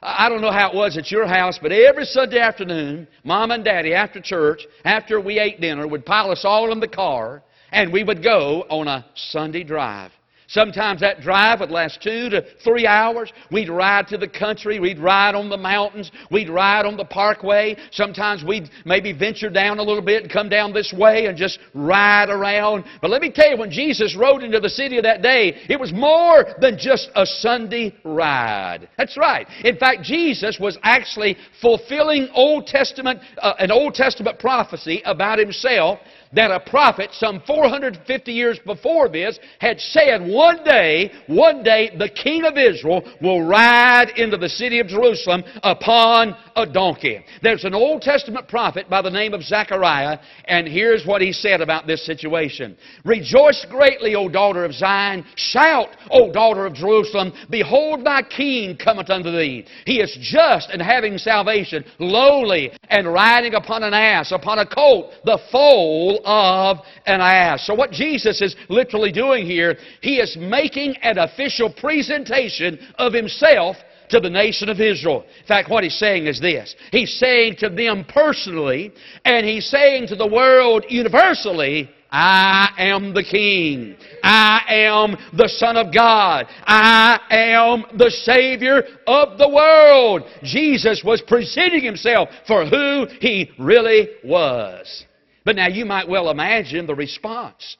I 0.00 0.28
don't 0.28 0.42
know 0.42 0.52
how 0.52 0.70
it 0.70 0.76
was 0.76 0.98
at 0.98 1.10
your 1.10 1.26
house, 1.26 1.58
but 1.60 1.72
every 1.72 2.04
Sunday 2.04 2.38
afternoon, 2.38 3.08
Mom 3.24 3.50
and 3.50 3.64
Daddy, 3.64 3.94
after 3.94 4.20
church, 4.20 4.66
after 4.84 5.18
we 5.18 5.38
ate 5.38 5.60
dinner, 5.60 5.88
would 5.88 6.04
pile 6.04 6.30
us 6.30 6.44
all 6.44 6.72
in 6.72 6.78
the 6.78 6.88
car, 6.88 7.42
and 7.72 7.90
we 7.90 8.04
would 8.04 8.22
go 8.22 8.66
on 8.68 8.86
a 8.86 9.06
Sunday 9.14 9.64
drive. 9.64 10.12
Sometimes 10.54 11.00
that 11.00 11.20
drive 11.20 11.58
would 11.58 11.72
last 11.72 12.00
two 12.00 12.30
to 12.30 12.46
three 12.62 12.86
hours. 12.86 13.32
We'd 13.50 13.68
ride 13.68 14.06
to 14.08 14.16
the 14.16 14.28
country. 14.28 14.78
We'd 14.78 15.00
ride 15.00 15.34
on 15.34 15.48
the 15.50 15.56
mountains. 15.56 16.12
We'd 16.30 16.48
ride 16.48 16.86
on 16.86 16.96
the 16.96 17.04
parkway. 17.04 17.76
Sometimes 17.90 18.44
we'd 18.44 18.70
maybe 18.84 19.12
venture 19.12 19.50
down 19.50 19.80
a 19.80 19.82
little 19.82 20.00
bit 20.00 20.22
and 20.22 20.32
come 20.32 20.48
down 20.48 20.72
this 20.72 20.92
way 20.92 21.26
and 21.26 21.36
just 21.36 21.58
ride 21.74 22.30
around. 22.30 22.84
But 23.02 23.10
let 23.10 23.20
me 23.20 23.32
tell 23.32 23.50
you, 23.50 23.56
when 23.56 23.72
Jesus 23.72 24.14
rode 24.14 24.44
into 24.44 24.60
the 24.60 24.68
city 24.68 24.96
of 24.96 25.02
that 25.02 25.22
day, 25.22 25.60
it 25.68 25.80
was 25.80 25.92
more 25.92 26.46
than 26.60 26.78
just 26.78 27.10
a 27.16 27.26
Sunday 27.26 27.92
ride. 28.04 28.88
That's 28.96 29.16
right. 29.16 29.48
In 29.64 29.76
fact, 29.76 30.02
Jesus 30.04 30.60
was 30.60 30.78
actually 30.84 31.36
fulfilling 31.60 32.28
Old 32.32 32.68
Testament, 32.68 33.18
uh, 33.38 33.54
an 33.58 33.72
Old 33.72 33.94
Testament 33.94 34.38
prophecy 34.38 35.02
about 35.04 35.40
himself 35.40 35.98
that 36.34 36.50
a 36.50 36.60
prophet 36.60 37.10
some 37.12 37.42
450 37.46 38.32
years 38.32 38.58
before 38.64 39.08
this 39.08 39.38
had 39.60 39.80
said 39.80 40.20
one 40.26 40.64
day, 40.64 41.10
one 41.26 41.62
day 41.62 41.90
the 41.96 42.08
king 42.08 42.44
of 42.44 42.56
Israel 42.56 43.02
will 43.22 43.44
ride 43.44 44.10
into 44.16 44.36
the 44.36 44.48
city 44.48 44.80
of 44.80 44.88
Jerusalem 44.88 45.44
upon 45.62 46.36
a 46.56 46.66
donkey. 46.66 47.24
There's 47.42 47.64
an 47.64 47.74
Old 47.74 48.02
Testament 48.02 48.48
prophet 48.48 48.88
by 48.88 49.02
the 49.02 49.10
name 49.10 49.34
of 49.34 49.42
Zechariah, 49.42 50.18
and 50.46 50.66
here's 50.66 51.06
what 51.06 51.22
he 51.22 51.32
said 51.32 51.60
about 51.60 51.86
this 51.86 52.04
situation. 52.04 52.76
Rejoice 53.04 53.66
greatly, 53.70 54.14
O 54.14 54.28
daughter 54.28 54.64
of 54.64 54.72
Zion. 54.72 55.24
Shout, 55.36 55.88
O 56.10 56.32
daughter 56.32 56.66
of 56.66 56.74
Jerusalem. 56.74 57.32
Behold, 57.50 58.04
thy 58.04 58.22
king 58.22 58.76
cometh 58.76 59.10
unto 59.10 59.30
thee. 59.30 59.66
He 59.86 60.00
is 60.00 60.16
just 60.20 60.70
and 60.70 60.82
having 60.82 61.18
salvation, 61.18 61.84
lowly 61.98 62.72
and 62.88 63.12
riding 63.12 63.54
upon 63.54 63.82
an 63.82 63.94
ass, 63.94 64.32
upon 64.32 64.58
a 64.58 64.66
colt, 64.66 65.12
the 65.24 65.38
foal 65.50 66.20
of 66.24 66.78
an 67.06 67.20
ass. 67.20 67.66
So 67.66 67.74
what 67.74 67.90
Jesus 67.90 68.40
is 68.40 68.56
literally 68.68 69.12
doing 69.12 69.46
here, 69.46 69.76
he 70.00 70.16
is 70.16 70.36
making 70.38 70.96
an 71.02 71.18
official 71.18 71.72
presentation 71.72 72.78
of 72.96 73.12
himself 73.12 73.76
to 74.10 74.20
the 74.20 74.30
nation 74.30 74.68
of 74.68 74.80
Israel. 74.80 75.24
In 75.40 75.46
fact, 75.46 75.70
what 75.70 75.84
he's 75.84 75.98
saying 75.98 76.26
is 76.26 76.40
this. 76.40 76.76
He's 76.92 77.18
saying 77.18 77.56
to 77.56 77.68
them 77.68 78.04
personally, 78.04 78.92
and 79.24 79.46
he's 79.46 79.68
saying 79.68 80.08
to 80.08 80.16
the 80.16 80.26
world 80.26 80.84
universally, 80.88 81.90
I 82.16 82.70
am 82.78 83.12
the 83.12 83.24
King. 83.24 83.96
I 84.22 84.60
am 84.68 85.16
the 85.36 85.48
Son 85.48 85.76
of 85.76 85.92
God. 85.92 86.46
I 86.64 87.18
am 87.28 87.98
the 87.98 88.10
Savior 88.10 88.84
of 89.04 89.36
the 89.36 89.48
world. 89.48 90.22
Jesus 90.44 91.02
was 91.04 91.20
presenting 91.20 91.82
himself 91.82 92.28
for 92.46 92.66
who 92.66 93.08
he 93.20 93.50
really 93.58 94.10
was. 94.22 95.06
But 95.44 95.56
now 95.56 95.68
you 95.68 95.84
might 95.84 96.08
well 96.08 96.30
imagine 96.30 96.86
the 96.86 96.94
response 96.94 97.76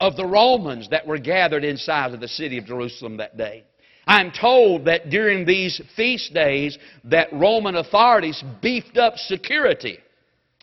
of 0.00 0.16
the 0.16 0.26
Romans 0.26 0.88
that 0.90 1.06
were 1.06 1.18
gathered 1.18 1.64
inside 1.64 2.14
of 2.14 2.20
the 2.20 2.28
city 2.28 2.58
of 2.58 2.66
Jerusalem 2.66 3.16
that 3.16 3.36
day. 3.36 3.64
I'm 4.06 4.30
told 4.30 4.86
that 4.86 5.10
during 5.10 5.44
these 5.44 5.80
feast 5.96 6.32
days 6.32 6.78
that 7.04 7.32
Roman 7.32 7.76
authorities 7.76 8.42
beefed 8.62 8.96
up 8.96 9.16
security 9.16 9.98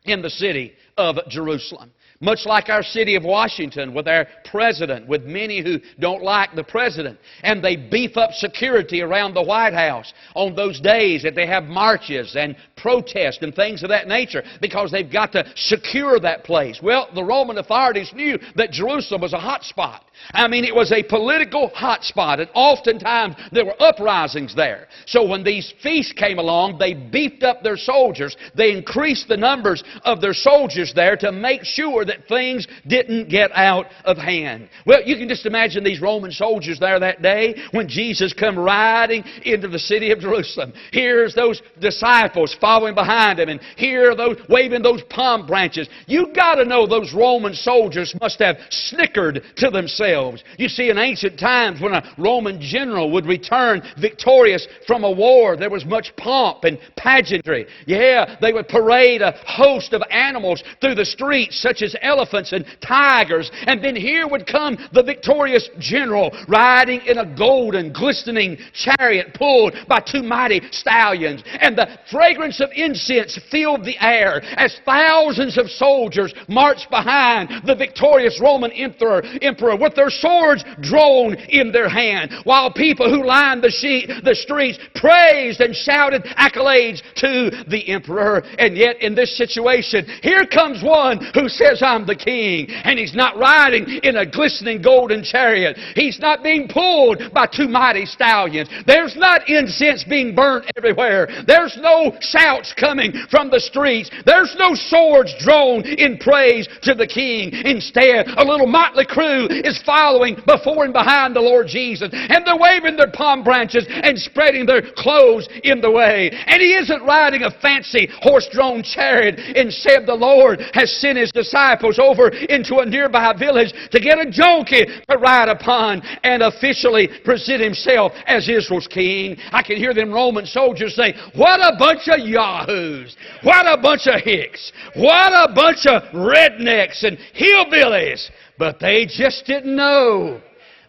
in 0.05 0.21
the 0.21 0.29
city 0.29 0.74
of 0.97 1.17
Jerusalem. 1.27 1.91
Much 2.22 2.45
like 2.45 2.69
our 2.69 2.84
city 2.84 3.15
of 3.15 3.24
Washington 3.24 3.93
with 3.93 4.07
our 4.07 4.25
president, 4.45 5.07
with 5.07 5.24
many 5.25 5.62
who 5.62 5.79
don't 6.00 6.24
like 6.24 6.55
the 6.55 6.63
president. 6.63 7.19
And 7.43 7.63
they 7.63 7.75
beef 7.75 8.15
up 8.15 8.31
security 8.31 9.01
around 9.01 9.34
the 9.34 9.43
White 9.43 9.74
House 9.74 10.13
on 10.34 10.55
those 10.55 10.79
days 10.79 11.24
that 11.24 11.36
they 11.36 11.45
have 11.45 11.65
marches 11.65 12.36
and 12.36 12.55
protests 12.77 13.39
and 13.41 13.53
things 13.53 13.84
of 13.84 13.89
that 13.89 14.07
nature 14.07 14.43
because 14.62 14.91
they've 14.91 15.12
got 15.12 15.34
to 15.34 15.45
secure 15.55 16.19
that 16.19 16.43
place. 16.45 16.79
Well, 16.81 17.10
the 17.13 17.24
Roman 17.24 17.57
authorities 17.57 18.13
knew 18.13 18.39
that 18.55 18.72
Jerusalem 18.72 19.22
was 19.22 19.34
a 19.34 19.39
hot 19.39 19.63
spot. 19.63 20.05
I 20.31 20.48
mean, 20.48 20.63
it 20.63 20.74
was 20.74 20.91
a 20.91 21.03
political 21.03 21.69
hotspot, 21.72 22.39
and 22.39 22.50
oftentimes 22.53 23.36
there 23.51 23.65
were 23.65 23.81
uprisings 23.81 24.55
there. 24.55 24.88
So 25.05 25.25
when 25.27 25.43
these 25.43 25.74
feasts 25.84 26.13
came 26.13 26.39
along, 26.39 26.77
they 26.77 26.93
beefed 26.93 27.43
up 27.43 27.63
their 27.63 27.77
soldiers. 27.77 28.36
They 28.55 28.72
increased 28.72 29.27
the 29.27 29.38
numbers 29.38 29.84
of 30.03 30.22
their 30.22 30.34
soldiers 30.34 30.93
there 30.93 31.17
to 31.17 31.31
make 31.31 31.63
sure 31.63 32.04
that 32.05 32.27
things 32.27 32.67
didn't 32.88 33.29
get 33.29 33.51
out 33.53 33.88
of 34.03 34.17
hand. 34.17 34.69
Well, 34.85 35.01
you 35.03 35.17
can 35.17 35.27
just 35.27 35.45
imagine 35.45 35.83
these 35.83 36.01
Roman 36.01 36.31
soldiers 36.31 36.79
there 36.79 37.00
that 37.00 37.21
day 37.21 37.55
when 37.71 37.88
Jesus 37.88 38.33
come 38.33 38.57
riding 38.57 39.24
into 39.43 39.67
the 39.67 39.79
city 39.79 40.12
of 40.12 40.19
Jerusalem. 40.19 40.74
Here's 40.91 41.33
those 41.35 41.62
disciples 41.79 42.55
following 42.59 42.95
behind 42.95 43.39
him, 43.39 43.50
and 43.50 43.59
here 43.77 44.15
those 44.15 44.38
waving 44.50 44.81
those 44.81 45.03
palm 45.09 45.45
branches. 45.45 45.89
You 46.07 46.33
got 46.33 46.55
to 46.55 46.65
know 46.65 46.88
those 46.88 47.13
Roman 47.13 47.53
soldiers 47.53 48.15
must 48.21 48.39
have 48.39 48.57
snickered 48.69 49.43
to 49.57 49.69
themselves. 49.69 50.43
You 50.57 50.69
see, 50.69 50.89
in 50.89 50.97
ancient 50.97 51.39
times, 51.39 51.81
when 51.81 51.93
a 51.93 52.15
Roman 52.17 52.59
general 52.62 53.12
would 53.12 53.25
return 53.25 53.81
victorious 54.00 54.67
from 54.88 55.03
a 55.03 55.12
war, 55.12 55.57
there 55.57 55.69
was 55.69 55.85
much 55.85 56.13
pomp 56.17 56.63
and 56.63 56.77
pageantry. 56.95 57.65
Yeah, 57.85 58.35
they 58.41 58.53
would 58.53 58.67
parade 58.67 59.21
a 59.21 59.35
host 59.45 59.93
of 59.93 60.01
animals 60.09 60.63
through 60.81 60.95
the 60.95 61.05
streets, 61.05 61.62
such 61.62 61.81
as 61.81 61.94
elephants 62.01 62.53
and 62.53 62.65
tigers. 62.85 63.51
And 63.67 63.83
then 63.83 63.95
here 63.95 64.27
would 64.27 64.47
come 64.47 64.77
the 64.93 65.03
victorious 65.03 65.69
general 65.79 66.31
riding 66.47 67.01
in 67.05 67.17
a 67.17 67.35
golden, 67.35 67.93
glistening 67.93 68.57
chariot 68.73 69.33
pulled 69.33 69.75
by 69.87 69.99
two 69.99 70.23
mighty 70.23 70.61
stallions. 70.71 71.43
And 71.59 71.77
the 71.77 71.87
fragrance 72.11 72.59
of 72.61 72.69
incense 72.75 73.39
filled 73.51 73.85
the 73.85 73.97
air 73.99 74.41
as 74.57 74.79
thousands 74.85 75.57
of 75.57 75.69
soldiers 75.69 76.33
marched 76.47 76.89
behind 76.89 77.49
the 77.65 77.75
victorious 77.75 78.39
Roman 78.41 78.71
emperor, 78.71 79.23
emperor 79.41 79.75
with 79.75 79.95
their 79.95 80.09
swords 80.09 80.63
drawn 80.81 81.35
in 81.49 81.71
their 81.71 81.89
hand, 81.89 82.31
while 82.43 82.71
people 82.71 83.09
who 83.09 83.25
lined 83.25 83.63
the, 83.63 83.71
sheet, 83.71 84.09
the 84.23 84.35
streets 84.35 84.79
praised 84.95 85.61
and 85.61 85.75
shouted 85.75 86.23
accolades 86.37 87.01
to 87.15 87.51
the 87.67 87.87
emperor. 87.89 88.43
And 88.57 88.77
yet, 88.77 89.01
in 89.01 89.15
this 89.15 89.37
situation, 89.37 90.05
here 90.21 90.45
comes 90.45 90.83
one 90.83 91.19
who 91.33 91.49
says, 91.49 91.79
I'm 91.85 92.05
the 92.05 92.15
king. 92.15 92.67
And 92.69 92.99
he's 92.99 93.15
not 93.15 93.37
riding 93.37 93.99
in 94.03 94.17
a 94.17 94.25
glistening 94.25 94.81
golden 94.81 95.23
chariot. 95.23 95.77
He's 95.95 96.19
not 96.19 96.43
being 96.43 96.67
pulled 96.67 97.21
by 97.33 97.47
two 97.47 97.67
mighty 97.67 98.05
stallions. 98.05 98.69
There's 98.85 99.15
not 99.15 99.47
incense 99.47 100.03
being 100.03 100.35
burnt 100.35 100.65
everywhere. 100.75 101.27
There's 101.47 101.77
no 101.79 102.17
shouts 102.19 102.73
coming 102.73 103.13
from 103.29 103.49
the 103.49 103.59
streets. 103.59 104.09
There's 104.25 104.55
no 104.57 104.73
swords 104.73 105.33
drawn 105.39 105.85
in 105.85 106.17
praise 106.17 106.67
to 106.83 106.95
the 106.95 107.07
king. 107.07 107.53
Instead, 107.53 108.27
a 108.35 108.43
little 108.43 108.67
motley 108.67 109.05
crew 109.05 109.47
is 109.49 109.81
following 109.85 110.35
before 110.47 110.83
and 110.85 110.93
behind 110.93 111.35
the 111.35 111.41
Lord 111.41 111.67
Jesus. 111.67 112.09
And 112.11 112.45
they're 112.45 112.57
waving 112.57 112.97
their 112.97 113.11
palm 113.11 113.43
branches 113.43 113.85
and 113.89 114.17
spreading 114.17 114.65
their 114.65 114.81
clothes 114.95 115.47
in 115.63 115.81
the 115.81 115.91
way. 115.91 116.31
And 116.31 116.61
he 116.61 116.73
isn't 116.73 117.03
riding 117.03 117.43
a 117.43 117.51
fancy 117.61 118.09
horse 118.21 118.47
drawn 118.51 118.83
chariot. 118.83 119.39
Instead, 119.55 120.05
the 120.05 120.15
Lord 120.15 120.61
has 120.73 120.91
sent 120.99 121.17
his 121.17 121.31
disciples 121.31 121.75
over 122.00 122.29
into 122.29 122.77
a 122.77 122.86
nearby 122.86 123.34
village 123.38 123.74
to 123.91 124.00
get 124.00 124.20
a 124.20 124.29
donkey 124.32 124.86
to 125.10 125.17
ride 125.17 125.50
upon 125.50 126.01
and 126.24 126.44
officially 126.44 127.10
present 127.24 127.62
himself 127.62 128.12
as 128.27 128.48
Israel's 128.50 128.88
king. 128.88 129.38
I 129.51 129.62
can 129.62 129.77
hear 129.77 129.94
them 129.94 130.12
Roman 130.12 130.46
soldiers 130.46 130.96
say, 130.96 131.13
What 131.36 131.60
a 131.60 131.77
bunch 131.77 132.08
of 132.08 132.20
yahoos! 132.20 133.15
What 133.44 133.65
a 133.67 133.82
bunch 133.82 134.08
of 134.08 134.22
hicks! 134.22 134.72
What 134.96 135.34
a 135.34 135.53
bunch 135.53 135.86
of 135.86 136.03
rednecks 136.13 137.03
and 137.03 137.17
hillbillies! 137.38 138.29
But 138.58 138.79
they 138.79 139.05
just 139.05 139.46
didn't 139.46 139.75
know. 139.75 140.41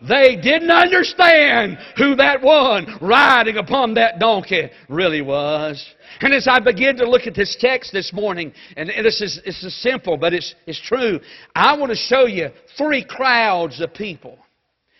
They 0.06 0.36
didn't 0.36 0.70
understand 0.70 1.78
who 1.96 2.16
that 2.16 2.42
one 2.42 2.98
riding 3.00 3.56
upon 3.56 3.94
that 3.94 4.18
donkey 4.18 4.70
really 4.88 5.22
was. 5.22 5.84
And 6.20 6.32
as 6.32 6.48
I 6.48 6.60
begin 6.60 6.96
to 6.96 7.08
look 7.08 7.26
at 7.26 7.34
this 7.34 7.56
text 7.58 7.92
this 7.92 8.12
morning, 8.12 8.52
and 8.76 8.88
this 8.88 9.20
is, 9.20 9.40
this 9.44 9.62
is 9.62 9.74
simple, 9.82 10.16
but 10.16 10.32
it's, 10.32 10.54
it's 10.66 10.80
true, 10.80 11.20
I 11.54 11.76
want 11.76 11.90
to 11.90 11.96
show 11.96 12.26
you 12.26 12.48
three 12.78 13.04
crowds 13.04 13.80
of 13.80 13.92
people 13.92 14.38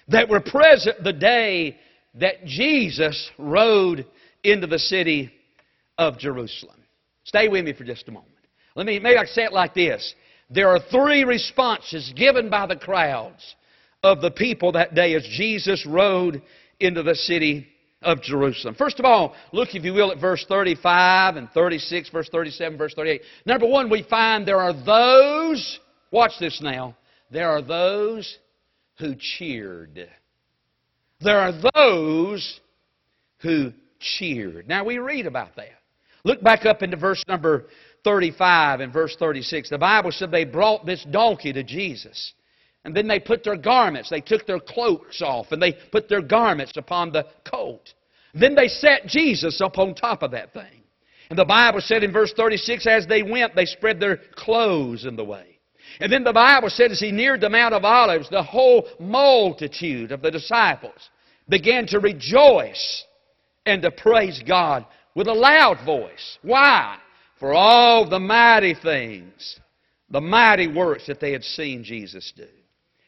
that 0.09 0.29
were 0.29 0.41
present 0.41 1.03
the 1.03 1.13
day 1.13 1.77
that 2.15 2.45
Jesus 2.45 3.31
rode 3.39 4.07
into 4.45 4.67
the 4.67 4.79
city 4.79 5.33
of 5.99 6.19
Jerusalem. 6.19 6.77
Stay 7.25 7.49
with 7.49 7.65
me 7.65 7.73
for 7.73 7.85
just 7.85 8.09
a 8.09 8.13
moment. 8.13 8.31
Let 8.75 8.87
me, 8.87 8.99
maybe 8.99 9.19
I 9.19 9.25
say 9.25 9.45
it 9.45 9.53
like 9.53 9.75
this. 9.75 10.15
There 10.51 10.69
are 10.69 10.79
three 10.91 11.25
responses 11.25 12.13
given 12.15 12.51
by 12.51 12.67
the 12.67 12.77
crowds 12.77 13.57
of 14.03 14.21
the 14.21 14.31
people 14.31 14.73
that 14.73 14.95
day 14.95 15.15
as 15.15 15.25
Jesus 15.25 15.85
rode 15.87 16.43
into 16.79 17.03
the 17.03 17.15
city 17.15 17.67
of 18.07 18.23
Jerusalem. 18.23 18.77
First 18.77 19.01
of 19.01 19.05
all, 19.05 19.35
look, 19.53 19.75
if 19.75 19.85
you 19.85 19.93
will, 19.93 20.13
at 20.13 20.21
verse 20.21 20.47
35 20.49 21.37
and 21.37 21.51
36, 21.51 22.09
verse 22.11 22.29
37, 22.31 22.79
verse 22.79 22.95
38. 22.95 23.21
Number 23.45 23.67
one, 23.67 23.91
we 23.91 24.05
find 24.05 24.47
there 24.47 24.61
are 24.61 24.73
those, 24.73 25.81
watch 26.13 26.31
this 26.39 26.63
now, 26.63 26.97
there 27.33 27.51
are 27.51 27.61
those 27.61 28.39
who 29.01 29.17
cheered. 29.19 30.09
There 31.21 31.39
are 31.39 31.53
those 31.75 32.61
who 33.39 33.73
cheered. 33.99 34.69
Now 34.69 34.85
we 34.85 34.99
read 34.99 35.27
about 35.27 35.57
that. 35.57 35.71
Look 36.25 36.43
back 36.43 36.65
up 36.65 36.83
into 36.83 36.97
verse 36.97 37.23
number 37.27 37.67
35 38.05 38.81
and 38.81 38.93
verse 38.93 39.17
36. 39.19 39.71
The 39.71 39.79
Bible 39.79 40.13
said 40.13 40.31
they 40.31 40.45
brought 40.45 40.87
this 40.87 41.05
donkey 41.11 41.53
to 41.53 41.65
Jesus. 41.65 42.35
And 42.87 42.97
then 42.97 43.07
they 43.07 43.21
put 43.21 43.45
their 43.45 43.57
garments, 43.57 44.09
they 44.09 44.23
took 44.23 44.47
their 44.47 44.61
cloaks 44.61 45.21
off, 45.21 45.53
and 45.53 45.61
they 45.61 45.75
put 45.93 46.09
their 46.09 46.23
garments 46.23 46.73
upon 46.77 47.13
the 47.13 47.27
colt. 47.45 47.93
Then 48.33 48.55
they 48.55 48.69
set 48.69 49.07
Jesus 49.07 49.61
up 49.61 49.77
on 49.77 49.95
top 49.95 50.23
of 50.23 50.31
that 50.31 50.55
thing. 50.55 50.83
And 51.29 51.39
the 51.39 51.45
Bible 51.45 51.81
said 51.81 52.05
in 52.05 52.13
verse 52.13 52.33
36, 52.35 52.87
as 52.87 53.07
they 53.07 53.23
went, 53.23 53.55
they 53.55 53.67
spread 53.67 54.01
their 54.01 54.21
clothes 54.37 55.05
in 55.05 55.17
the 55.17 55.25
way. 55.25 55.59
And 56.01 56.11
then 56.11 56.25
the 56.25 56.33
Bible 56.33 56.71
said 56.71 56.91
as 56.91 57.01
he 57.01 57.13
neared 57.13 57.41
the 57.41 57.51
Mount 57.51 57.75
of 57.75 57.85
Olives, 57.85 58.31
the 58.31 58.43
whole 58.43 58.89
multitude 58.99 60.13
of 60.13 60.23
the 60.23 60.31
disciples 60.31 61.11
began 61.49 61.87
to 61.89 62.01
rejoice 62.01 63.05
and 63.67 63.83
to 63.83 63.91
praise 63.91 64.43
God 64.47 64.87
with 65.15 65.27
a 65.27 65.33
loud 65.35 65.85
voice. 65.85 66.39
Why? 66.43 66.99
for 67.39 67.53
all 67.53 68.09
the 68.09 68.19
mighty 68.19 68.75
things, 68.75 69.61
the 70.11 70.21
mighty 70.21 70.69
works 70.69 71.07
that 71.07 71.21
they 71.21 71.33
had 71.33 71.45
seen 71.45 71.85
Jesus 71.85 72.33
do. 72.37 72.47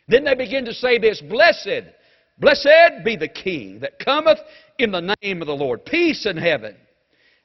Then 0.08 0.24
they 0.24 0.34
begin 0.34 0.64
to 0.64 0.74
say 0.74 0.98
this 0.98 1.20
Blessed, 1.20 1.84
blessed 2.38 3.04
be 3.04 3.16
the 3.16 3.28
King 3.28 3.80
that 3.80 3.98
cometh 3.98 4.38
in 4.78 4.90
the 4.90 5.16
name 5.22 5.42
of 5.42 5.46
the 5.46 5.56
Lord. 5.56 5.84
Peace 5.84 6.26
in 6.26 6.36
heaven 6.36 6.76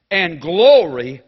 and 0.10 0.42
glory 0.42 1.22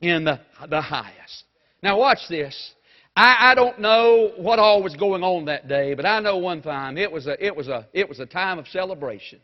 in 0.00 0.24
the, 0.24 0.40
the 0.68 0.80
highest. 0.80 1.44
Now, 1.82 1.98
watch 1.98 2.20
this. 2.28 2.72
I, 3.16 3.50
I 3.50 3.54
don't 3.54 3.80
know 3.80 4.32
what 4.36 4.58
all 4.58 4.82
was 4.82 4.94
going 4.96 5.22
on 5.22 5.46
that 5.46 5.68
day, 5.68 5.94
but 5.94 6.06
I 6.06 6.20
know 6.20 6.38
one 6.38 6.62
time 6.62 6.96
it 6.96 7.10
was 7.10 7.26
a, 7.26 7.44
it 7.44 7.54
was 7.54 7.68
a, 7.68 7.86
it 7.92 8.08
was 8.08 8.20
a 8.20 8.26
time 8.26 8.58
of 8.58 8.68
celebration. 8.68 9.40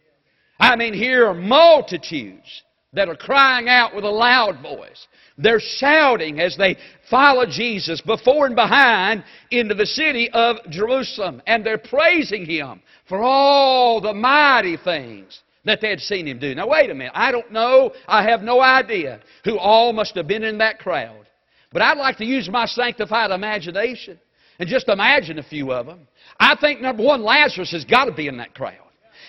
I 0.59 0.77
mean, 0.77 0.95
here 0.95 1.27
are 1.27 1.35
multitudes 1.35 2.63
that 2.97 3.09
are 3.09 3.17
crying 3.17 3.69
out 3.69 3.95
with 3.95 4.05
a 4.05 4.11
loud 4.11 4.61
voice. 4.63 5.07
They're 5.39 5.61
shouting 5.61 6.41
as 6.41 6.57
they 6.57 6.77
follow 7.11 7.45
Jesus 7.47 8.01
before 8.01 8.47
and 8.47 8.57
behind 8.57 9.23
into 9.51 9.75
the 9.75 9.85
city 9.87 10.31
of 10.33 10.57
Jerusalem. 10.71 11.43
And 11.47 11.65
they're 11.65 11.79
praising 11.79 12.47
Him 12.47 12.81
for 13.07 13.23
all 13.23 14.01
the 14.01 14.15
mighty 14.15 14.79
things 14.79 15.41
that 15.67 15.83
they 15.83 15.91
had 15.91 16.01
seen 16.01 16.27
Him 16.27 16.39
do. 16.39 16.55
Now, 16.55 16.69
wait 16.69 16.91
a 16.91 16.95
minute. 16.95 17.13
I 17.15 17.31
don't 17.31 17.53
know. 17.53 17.93
I 18.09 18.23
have 18.23 18.41
no 18.41 18.63
idea 18.63 19.21
who 19.45 19.59
all 19.59 19.93
must 19.93 20.15
have 20.17 20.27
been 20.27 20.43
in 20.43 20.59
that 20.59 20.79
crowd. 20.79 21.29
But 21.73 21.83
I'd 21.83 21.99
like 21.99 22.17
to 22.17 22.25
use 22.25 22.49
my 22.49 22.65
sanctified 22.65 23.31
imagination 23.31 24.19
and 24.59 24.69
just 24.69 24.89
imagine 24.89 25.39
a 25.39 25.43
few 25.43 25.71
of 25.71 25.85
them. 25.85 26.09
I 26.41 26.57
think, 26.59 26.81
number 26.81 27.03
one, 27.03 27.23
Lazarus 27.23 27.73
has 27.73 27.85
got 27.85 28.07
to 28.07 28.13
be 28.13 28.27
in 28.27 28.39
that 28.39 28.55
crowd. 28.55 28.79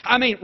I 0.03 0.17
mean, 0.17 0.37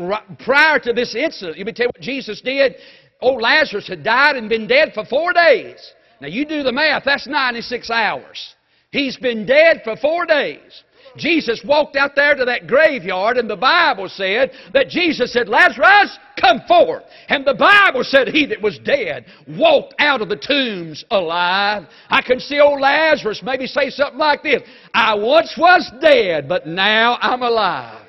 prior 0.44 0.80
to 0.80 0.94
this 0.94 1.15
incident, 1.15 1.58
you 1.58 1.65
me 1.65 1.72
tell 1.72 1.86
you 1.86 1.92
what 1.96 2.01
Jesus 2.01 2.42
did. 2.42 2.75
Old 3.24 3.42
Lazarus 3.42 3.88
had 3.88 4.03
died 4.03 4.36
and 4.36 4.50
been 4.50 4.68
dead 4.68 4.92
for 4.94 5.06
four 5.06 5.32
days. 5.32 5.80
Now 6.20 6.27
you 6.27 6.46
do 6.46 6.62
the 6.62 6.74
math, 6.74 7.03
that's 7.06 7.25
96 7.25 7.89
hours. 7.89 8.56
He's 8.92 9.18
been 9.18 9.46
dead 9.46 9.82
for 9.84 9.96
four 9.96 10.25
days. 10.25 10.84
Jesus 11.15 11.62
walked 11.63 11.96
out 11.96 12.15
there 12.15 12.36
to 12.36 12.46
that 12.46 12.68
graveyard, 12.68 13.38
and 13.38 13.50
the 13.50 13.56
Bible 13.56 14.10
said 14.10 14.51
that 14.74 14.89
Jesus 14.89 15.32
said, 15.32 15.48
Lazarus, 15.48 16.18
come 16.39 16.62
forth. 16.68 17.03
And 17.30 17.46
the 17.46 17.53
Bible 17.53 18.03
said 18.03 18.27
he 18.27 18.46
that 18.48 18.62
was 18.62 18.80
dead 18.80 19.25
walked 19.48 19.94
out 20.00 20.22
of 20.22 20.30
the 20.30 20.36
tombs 20.36 21.06
alive. 21.12 21.84
I 22.10 22.22
can 22.22 22.39
see 22.39 22.60
old 22.60 22.82
Lazarus 22.82 23.42
maybe 23.44 23.68
say 23.68 23.89
something 23.89 24.20
like 24.20 24.44
this 24.44 24.63
I 24.94 25.15
once 25.15 25.53
was 25.58 25.89
dead, 26.01 26.50
but 26.50 26.68
now 26.68 27.18
I'm 27.22 27.42
alive. 27.42 28.02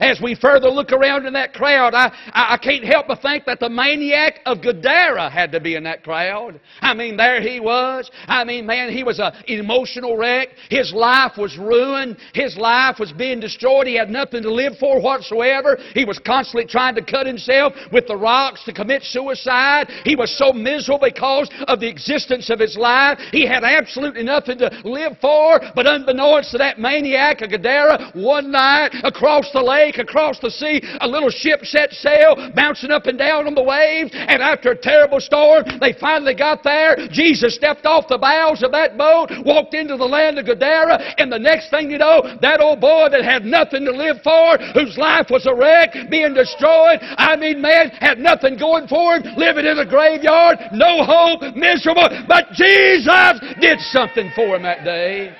As 0.00 0.20
we 0.20 0.36
further 0.36 0.68
look 0.68 0.92
around 0.92 1.26
in 1.26 1.32
that 1.32 1.52
crowd, 1.52 1.92
I, 1.92 2.12
I, 2.32 2.56
can't 2.56 2.84
help 2.84 3.08
but 3.08 3.20
think 3.20 3.44
that 3.46 3.58
the 3.58 3.68
maniac 3.68 4.40
of 4.46 4.62
Gadara 4.62 5.28
had 5.28 5.50
to 5.52 5.60
be 5.60 5.74
in 5.74 5.82
that 5.84 6.04
crowd. 6.04 6.60
I 6.80 6.94
mean, 6.94 7.16
there 7.16 7.40
he 7.40 7.58
was. 7.58 8.08
I 8.26 8.44
mean, 8.44 8.64
man, 8.64 8.92
he 8.92 9.02
was 9.02 9.18
an 9.18 9.32
emotional 9.46 10.16
wreck. 10.16 10.50
His 10.70 10.92
life 10.92 11.32
was 11.36 11.58
ruined. 11.58 12.16
His 12.32 12.56
life 12.56 13.00
was 13.00 13.12
being 13.12 13.40
destroyed. 13.40 13.88
He 13.88 13.96
had 13.96 14.08
nothing 14.08 14.42
to 14.42 14.52
live 14.52 14.78
for 14.78 15.00
whatsoever. 15.02 15.78
He 15.94 16.04
was 16.04 16.20
constantly 16.20 16.66
trying 16.70 16.94
to 16.94 17.04
cut 17.04 17.26
himself 17.26 17.72
with 17.92 18.06
the 18.06 18.16
rocks 18.16 18.62
to 18.64 18.72
commit 18.72 19.02
suicide. 19.02 19.88
He 20.04 20.14
was 20.14 20.36
so 20.38 20.52
miserable 20.52 21.08
because 21.08 21.50
of 21.66 21.80
the 21.80 21.88
existence 21.88 22.50
of 22.50 22.60
his 22.60 22.76
life. 22.76 23.18
He 23.32 23.44
had 23.46 23.64
absolutely 23.64 24.22
nothing 24.22 24.58
to 24.58 24.70
live 24.84 25.18
for. 25.20 25.60
But 25.74 25.86
unbeknownst 25.88 26.52
to 26.52 26.58
that 26.58 26.78
maniac 26.78 27.40
of 27.40 27.50
Gadara, 27.50 28.12
one 28.14 28.52
night 28.52 28.90
across 29.02 29.50
the 29.52 29.62
lake, 29.62 29.87
lake, 29.88 29.98
across 29.98 30.38
the 30.40 30.50
sea, 30.50 30.80
a 31.00 31.08
little 31.08 31.30
ship 31.30 31.64
set 31.64 31.92
sail, 31.92 32.50
bouncing 32.54 32.90
up 32.90 33.06
and 33.06 33.18
down 33.18 33.46
on 33.46 33.54
the 33.54 33.62
waves, 33.62 34.10
and 34.12 34.42
after 34.42 34.72
a 34.72 34.76
terrible 34.76 35.20
storm, 35.20 35.64
they 35.80 35.94
finally 35.98 36.34
got 36.34 36.62
there. 36.62 36.96
Jesus 37.10 37.54
stepped 37.54 37.86
off 37.86 38.08
the 38.08 38.18
bows 38.18 38.62
of 38.62 38.72
that 38.72 38.98
boat, 38.98 39.30
walked 39.44 39.74
into 39.74 39.96
the 39.96 40.04
land 40.04 40.38
of 40.38 40.46
Gadara, 40.46 40.98
and 41.18 41.32
the 41.32 41.38
next 41.38 41.70
thing 41.70 41.90
you 41.90 41.98
know, 41.98 42.36
that 42.42 42.60
old 42.60 42.80
boy 42.80 43.08
that 43.10 43.24
had 43.24 43.44
nothing 43.44 43.84
to 43.84 43.92
live 43.92 44.18
for, 44.22 44.58
whose 44.74 44.98
life 44.98 45.28
was 45.30 45.46
a 45.46 45.54
wreck, 45.54 45.94
being 46.10 46.34
destroyed, 46.34 46.98
I 47.00 47.36
mean, 47.36 47.62
man, 47.62 47.90
had 48.00 48.18
nothing 48.18 48.58
going 48.58 48.88
for 48.88 49.16
him, 49.16 49.22
living 49.36 49.64
in 49.64 49.78
a 49.78 49.86
graveyard, 49.86 50.58
no 50.72 51.04
hope, 51.04 51.56
miserable, 51.56 52.08
but 52.28 52.52
Jesus 52.52 53.40
did 53.60 53.80
something 53.80 54.30
for 54.36 54.56
him 54.56 54.62
that 54.62 54.84
day. 54.84 55.34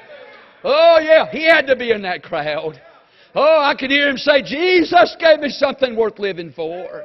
Oh, 0.65 0.99
yeah, 1.01 1.31
he 1.31 1.45
had 1.45 1.67
to 1.67 1.77
be 1.77 1.93
in 1.93 2.03
that 2.03 2.23
crowd. 2.23 2.81
Oh, 3.35 3.63
I 3.63 3.75
can 3.75 3.91
hear 3.91 4.09
him 4.09 4.17
say, 4.17 4.43
Jesus 4.43 5.17
gave 5.19 5.41
me 5.41 5.51
something 5.51 5.97
worth 5.97 6.19
living 6.19 6.53
for. 6.53 7.05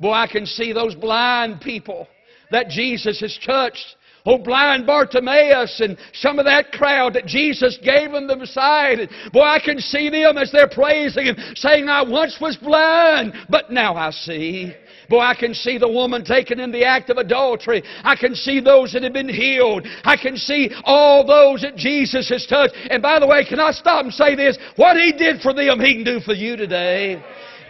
Boy, 0.00 0.12
I 0.12 0.26
can 0.26 0.46
see 0.46 0.72
those 0.72 0.94
blind 0.94 1.60
people 1.60 2.08
that 2.50 2.68
Jesus 2.68 3.20
has 3.20 3.38
touched. 3.44 3.96
Oh, 4.26 4.38
blind 4.38 4.86
Bartimaeus 4.86 5.80
and 5.80 5.98
some 6.14 6.38
of 6.38 6.46
that 6.46 6.72
crowd 6.72 7.12
that 7.14 7.26
Jesus 7.26 7.78
gave 7.84 8.10
them 8.12 8.26
the 8.26 8.46
sight. 8.46 9.00
And 9.00 9.10
boy, 9.32 9.42
I 9.42 9.58
can 9.62 9.78
see 9.78 10.08
them 10.08 10.38
as 10.38 10.50
they're 10.50 10.68
praising 10.68 11.26
Him, 11.26 11.36
saying, 11.54 11.88
I 11.88 12.02
once 12.02 12.38
was 12.40 12.56
blind, 12.56 13.34
but 13.50 13.70
now 13.70 13.96
I 13.96 14.10
see. 14.10 14.72
Boy, 15.08 15.20
I 15.20 15.34
can 15.34 15.54
see 15.54 15.78
the 15.78 15.88
woman 15.88 16.24
taken 16.24 16.60
in 16.60 16.72
the 16.72 16.84
act 16.84 17.10
of 17.10 17.18
adultery. 17.18 17.82
I 18.02 18.16
can 18.16 18.34
see 18.34 18.60
those 18.60 18.92
that 18.92 19.02
have 19.02 19.12
been 19.12 19.28
healed. 19.28 19.86
I 20.04 20.16
can 20.16 20.36
see 20.36 20.70
all 20.84 21.26
those 21.26 21.62
that 21.62 21.76
Jesus 21.76 22.28
has 22.30 22.46
touched. 22.46 22.74
And 22.90 23.02
by 23.02 23.18
the 23.18 23.26
way, 23.26 23.44
can 23.44 23.60
I 23.60 23.70
stop 23.72 24.04
and 24.04 24.12
say 24.12 24.34
this? 24.34 24.58
What 24.76 24.96
He 24.96 25.12
did 25.12 25.40
for 25.40 25.52
them, 25.52 25.80
He 25.80 25.94
can 25.94 26.04
do 26.04 26.20
for 26.20 26.32
you 26.32 26.56
today. 26.56 27.22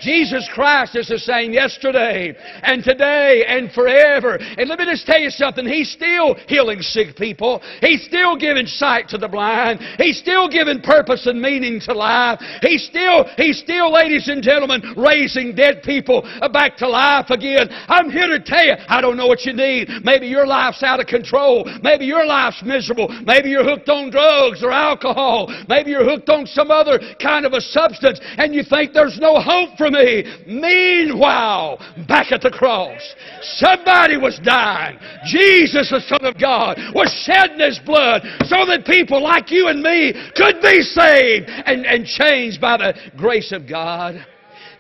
Jesus 0.05 0.47
Christ 0.53 0.97
is 0.97 1.09
the 1.09 1.19
same 1.19 1.53
yesterday 1.53 2.37
and 2.63 2.85
today 2.85 3.45
and 3.49 3.73
forever. 3.73 4.37
And 4.37 4.69
let 4.69 4.79
me 4.79 4.85
just 4.85 5.07
tell 5.07 5.19
you 5.19 5.31
something. 5.31 5.65
He's 5.65 5.91
still 5.91 6.35
healing 6.47 6.83
sick 6.83 7.17
people. 7.17 7.63
He's 7.81 8.05
still 8.05 8.37
giving 8.37 8.67
sight 8.67 9.09
to 9.09 9.19
the 9.19 9.29
blind. 9.29 9.81
He's 9.97 10.19
still 10.19 10.49
giving 10.49 10.83
purpose 10.83 11.27
and 11.27 11.41
meaning 11.41 11.81
to 11.87 11.95
life. 11.95 12.39
He's 12.61 12.85
still, 12.85 13.25
he's 13.39 13.59
still, 13.59 13.91
ladies 13.91 14.29
and 14.29 14.43
gentlemen, 14.43 14.83
raising 14.97 15.55
dead 15.55 15.83
people 15.83 16.29
back 16.53 16.77
to 16.79 16.89
life 16.89 17.31
again. 17.31 17.69
I'm 17.89 18.11
here 18.11 18.29
to 18.29 18.41
tell 18.41 18.65
you, 18.65 18.75
I 18.89 19.01
don't 19.01 19.17
know 19.17 19.27
what 19.27 19.47
you 19.47 19.55
need. 19.55 19.89
Maybe 20.05 20.27
your 20.27 20.47
life's 20.47 20.83
out 20.83 21.01
of 21.01 21.07
control. 21.07 21.65
Maybe 21.83 22.05
your 22.05 22.27
life's 22.27 22.63
miserable. 22.63 23.09
Maybe 23.25 23.49
you're 23.49 23.65
hooked 23.65 23.89
on 23.89 24.11
drugs 24.11 24.63
or 24.63 24.71
alcohol. 24.71 25.49
Maybe 25.69 25.93
you're 25.93 26.05
hooked 26.05 26.29
on 26.29 26.45
some 26.47 26.71
other 26.71 27.01
kind 27.23 27.47
of 27.47 27.55
a 27.55 27.61
substance 27.61 28.21
and 28.37 28.55
you 28.55 28.63
think 28.63 28.93
there's 28.93 29.19
no 29.19 29.41
hope 29.41 29.79
for 29.79 29.94
me. 29.95 30.25
Meanwhile, 30.47 31.79
back 32.07 32.33
at 32.33 32.43
the 32.43 32.51
cross, 32.51 33.01
somebody 33.43 34.17
was 34.17 34.39
dying. 34.45 34.99
Jesus, 35.25 35.91
the 35.91 36.01
Son 36.01 36.25
of 36.25 36.39
God, 36.39 36.77
was 36.95 37.11
shedding 37.25 37.61
His 37.61 37.79
blood 37.79 38.23
so 38.45 38.67
that 38.67 38.85
people 38.85 39.23
like 39.23 39.51
you 39.51 39.69
and 39.69 39.81
me 39.81 40.13
could 40.37 40.61
be 40.61 40.83
saved 40.83 41.49
and, 41.49 41.87
and 41.87 42.05
changed 42.05 42.61
by 42.61 42.77
the 42.77 42.95
grace 43.17 43.53
of 43.53 43.69
God. 43.69 44.27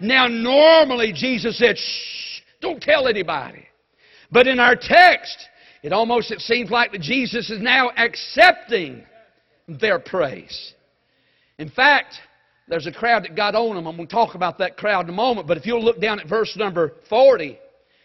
Now, 0.01 0.27
normally 0.27 1.13
Jesus 1.13 1.59
said, 1.59 1.79
shh, 1.79 2.43
don't 2.61 2.83
tell 2.83 3.09
anybody. 3.09 3.65
But 4.31 4.47
in 4.49 4.59
our 4.59 4.75
text, 4.75 5.49
it 5.83 5.93
almost 5.93 6.31
it 6.31 6.41
seems 6.41 6.71
like 6.71 6.93
that 6.93 7.01
Jesus 7.01 7.51
is 7.51 7.61
now 7.61 7.91
accepting 7.97 9.05
their 9.69 9.99
praise. 9.99 10.75
In 11.59 11.71
fact, 11.71 12.17
there's 12.69 12.87
a 12.87 12.93
crowd 12.93 13.25
that 13.25 13.37
got 13.37 13.55
on 13.55 13.77
them. 13.77 13.87
I'm 13.87 13.97
going 13.97 14.09
to 14.09 14.15
talk 14.15 14.35
about 14.35 14.59
that 14.59 14.77
crowd 14.77 15.05
in 15.05 15.11
a 15.11 15.17
moment. 15.17 15.47
But 15.47 15.57
if 15.57 15.67
you'll 15.67 15.85
look 15.85 16.01
down 16.01 16.19
at 16.19 16.29
verse 16.29 16.57
number 16.57 16.95
40, 17.09 17.59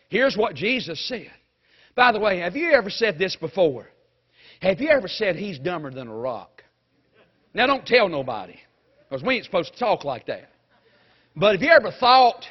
here's 0.09 0.35
what 0.35 0.55
Jesus 0.55 1.07
said. 1.07 1.31
By 1.95 2.11
the 2.11 2.19
way, 2.19 2.39
have 2.39 2.55
you 2.55 2.71
ever 2.71 2.89
said 2.89 3.17
this 3.17 3.35
before? 3.35 3.87
Have 4.61 4.81
you 4.81 4.89
ever 4.89 5.07
said 5.07 5.35
he's 5.35 5.59
dumber 5.59 5.91
than 5.91 6.07
a 6.07 6.15
rock? 6.15 6.63
Now, 7.53 7.67
don't 7.67 7.85
tell 7.85 8.09
nobody, 8.09 8.55
because 9.09 9.23
we 9.23 9.35
ain't 9.35 9.45
supposed 9.45 9.73
to 9.73 9.79
talk 9.79 10.03
like 10.03 10.27
that. 10.27 10.49
But 11.35 11.53
have 11.53 11.61
you 11.61 11.71
ever 11.71 11.91
thought 11.97 12.45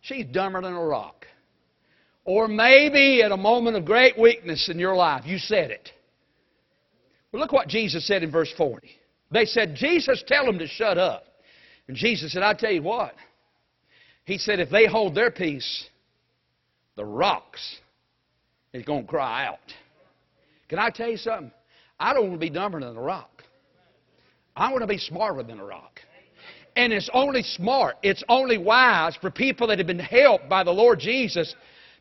she's 0.00 0.26
dumber 0.26 0.60
than 0.60 0.74
a 0.74 0.84
rock? 0.84 1.26
Or 2.24 2.46
maybe 2.46 3.22
at 3.22 3.32
a 3.32 3.36
moment 3.36 3.76
of 3.76 3.84
great 3.84 4.18
weakness 4.18 4.68
in 4.68 4.78
your 4.78 4.94
life, 4.94 5.22
you 5.24 5.38
said 5.38 5.70
it. 5.70 5.90
Well, 7.32 7.40
look 7.40 7.52
what 7.52 7.68
Jesus 7.68 8.06
said 8.06 8.22
in 8.22 8.30
verse 8.30 8.52
40. 8.56 8.90
They 9.30 9.44
said, 9.44 9.76
Jesus, 9.76 10.22
tell 10.26 10.44
them 10.44 10.58
to 10.58 10.66
shut 10.66 10.98
up. 10.98 11.24
And 11.88 11.96
Jesus 11.96 12.32
said, 12.32 12.42
I 12.42 12.54
tell 12.54 12.70
you 12.70 12.82
what. 12.82 13.14
He 14.24 14.38
said, 14.38 14.60
if 14.60 14.70
they 14.70 14.86
hold 14.86 15.14
their 15.14 15.30
peace, 15.30 15.86
the 16.96 17.04
rocks 17.04 17.78
is 18.74 18.84
going 18.84 19.04
to 19.04 19.08
cry 19.08 19.46
out. 19.46 19.58
Can 20.68 20.78
I 20.78 20.90
tell 20.90 21.08
you 21.08 21.16
something? 21.16 21.50
I 21.98 22.12
don't 22.12 22.28
want 22.28 22.34
to 22.34 22.38
be 22.38 22.50
dumber 22.50 22.78
than 22.78 22.96
a 22.96 23.00
rock. 23.00 23.42
I 24.54 24.70
want 24.70 24.82
to 24.82 24.86
be 24.86 24.98
smarter 24.98 25.42
than 25.42 25.58
a 25.58 25.64
rock. 25.64 26.00
And 26.76 26.92
it's 26.92 27.10
only 27.12 27.42
smart, 27.42 27.96
it's 28.02 28.22
only 28.28 28.58
wise 28.58 29.16
for 29.16 29.30
people 29.30 29.66
that 29.68 29.78
have 29.78 29.86
been 29.86 29.98
helped 29.98 30.48
by 30.48 30.62
the 30.62 30.70
Lord 30.70 31.00
Jesus 31.00 31.54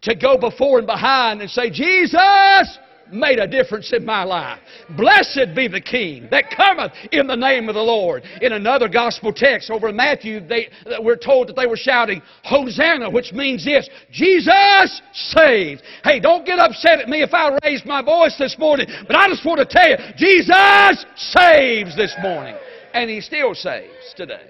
to 0.03 0.15
go 0.15 0.37
before 0.37 0.77
and 0.77 0.85
behind 0.85 1.41
and 1.41 1.49
say, 1.49 1.71
Jesus, 1.71 2.77
made 3.11 3.39
a 3.39 3.47
difference 3.47 3.93
in 3.93 4.05
my 4.05 4.23
life. 4.23 4.59
Blessed 4.95 5.55
be 5.55 5.67
the 5.67 5.81
King 5.81 6.27
that 6.31 6.45
cometh 6.55 6.91
in 7.11 7.27
the 7.27 7.35
name 7.35 7.69
of 7.69 7.75
the 7.75 7.81
Lord. 7.81 8.23
In 8.41 8.53
another 8.53 8.87
gospel 8.87 9.33
text 9.33 9.69
over 9.69 9.89
in 9.89 9.95
Matthew, 9.95 10.39
they, 10.39 10.69
we're 10.99 11.17
told 11.17 11.49
that 11.49 11.55
they 11.55 11.67
were 11.67 11.77
shouting, 11.77 12.21
Hosanna, 12.43 13.09
which 13.09 13.33
means 13.33 13.65
this 13.65 13.89
Jesus 14.11 15.01
saves. 15.13 15.81
Hey, 16.03 16.19
don't 16.19 16.45
get 16.45 16.59
upset 16.59 16.99
at 16.99 17.09
me 17.09 17.21
if 17.21 17.33
I 17.33 17.57
raise 17.63 17.83
my 17.85 18.01
voice 18.01 18.35
this 18.37 18.57
morning, 18.57 18.87
but 19.07 19.15
I 19.15 19.27
just 19.27 19.45
want 19.45 19.59
to 19.59 19.65
tell 19.65 19.89
you, 19.89 19.97
Jesus 20.17 21.05
saves 21.15 21.95
this 21.95 22.15
morning. 22.21 22.55
And 22.93 23.09
He 23.09 23.21
still 23.21 23.53
saves 23.53 24.13
today. 24.15 24.49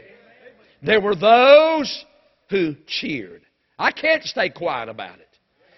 There 0.82 1.02
were 1.02 1.16
those 1.16 2.06
who 2.50 2.76
cheered. 2.88 3.42
I 3.80 3.92
can't 3.92 4.24
stay 4.24 4.50
quiet 4.50 4.90
about 4.90 5.20
it. 5.20 5.28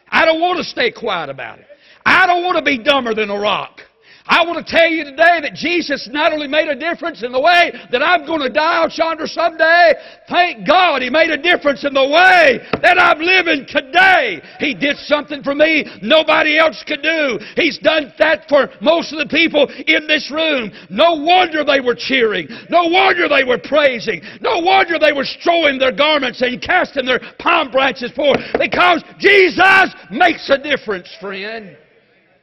I 0.07 0.25
don't 0.25 0.39
want 0.39 0.57
to 0.57 0.63
stay 0.63 0.91
quiet 0.91 1.29
about 1.29 1.59
it. 1.59 1.65
I 2.05 2.25
don't 2.27 2.43
want 2.43 2.57
to 2.57 2.63
be 2.63 2.77
dumber 2.77 3.13
than 3.13 3.29
a 3.29 3.39
rock. 3.39 3.81
I 4.29 4.45
want 4.45 4.63
to 4.63 4.71
tell 4.71 4.87
you 4.87 5.03
today 5.03 5.41
that 5.41 5.55
Jesus 5.55 6.07
not 6.11 6.31
only 6.31 6.47
made 6.47 6.69
a 6.69 6.75
difference 6.75 7.23
in 7.23 7.31
the 7.31 7.41
way 7.41 7.73
that 7.91 8.03
I'm 8.03 8.27
going 8.27 8.41
to 8.41 8.49
die 8.49 8.83
out 8.83 8.95
yonder 8.95 9.25
someday, 9.25 9.93
thank 10.29 10.67
God 10.67 11.01
He 11.01 11.09
made 11.09 11.31
a 11.31 11.37
difference 11.41 11.83
in 11.83 11.95
the 11.95 12.05
way 12.05 12.61
that 12.83 12.99
I'm 13.01 13.17
living 13.17 13.65
today. 13.67 14.39
He 14.59 14.75
did 14.75 14.97
something 14.97 15.41
for 15.41 15.55
me 15.55 15.83
nobody 16.03 16.59
else 16.59 16.83
could 16.87 17.01
do. 17.01 17.39
He's 17.55 17.79
done 17.79 18.13
that 18.19 18.47
for 18.47 18.69
most 18.81 19.11
of 19.11 19.17
the 19.17 19.25
people 19.25 19.65
in 19.87 20.05
this 20.05 20.29
room. 20.29 20.71
No 20.91 21.15
wonder 21.15 21.65
they 21.65 21.81
were 21.81 21.97
cheering. 21.97 22.47
No 22.69 22.85
wonder 22.85 23.27
they 23.27 23.43
were 23.43 23.57
praising. 23.57 24.21
No 24.41 24.59
wonder 24.59 24.99
they 24.99 25.11
were 25.11 25.25
strewing 25.25 25.79
their 25.79 25.91
garments 25.91 26.43
and 26.43 26.61
casting 26.61 27.07
their 27.07 27.19
palm 27.39 27.71
branches 27.71 28.11
forth 28.11 28.37
because 28.59 29.03
Jesus 29.17 29.89
makes 30.11 30.47
a 30.51 30.59
difference, 30.59 31.09
friend. 31.19 31.77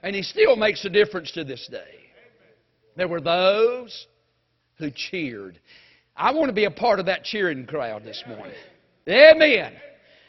And 0.06 0.14
he 0.14 0.22
still 0.22 0.54
makes 0.54 0.84
a 0.84 0.88
difference 0.88 1.32
to 1.32 1.42
this 1.42 1.66
day. 1.68 1.98
There 2.96 3.08
were 3.08 3.20
those 3.20 4.06
who 4.78 4.92
cheered. 4.94 5.58
I 6.16 6.32
want 6.32 6.48
to 6.48 6.52
be 6.52 6.64
a 6.64 6.70
part 6.70 7.00
of 7.00 7.06
that 7.06 7.24
cheering 7.24 7.66
crowd 7.66 8.04
this 8.04 8.22
morning. 8.28 8.54
Amen. 9.08 9.72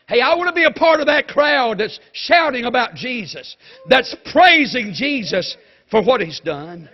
Hey, 0.07 0.19
I 0.19 0.33
want 0.33 0.47
to 0.47 0.55
be 0.55 0.63
a 0.63 0.71
part 0.71 0.99
of 0.99 1.05
that 1.05 1.27
crowd 1.27 1.77
that's 1.77 1.99
shouting 2.11 2.65
about 2.65 2.95
Jesus, 2.95 3.55
that's 3.87 4.15
praising 4.31 4.93
Jesus 4.95 5.55
for 5.91 6.01
what 6.03 6.21
He's 6.21 6.39
done. 6.39 6.89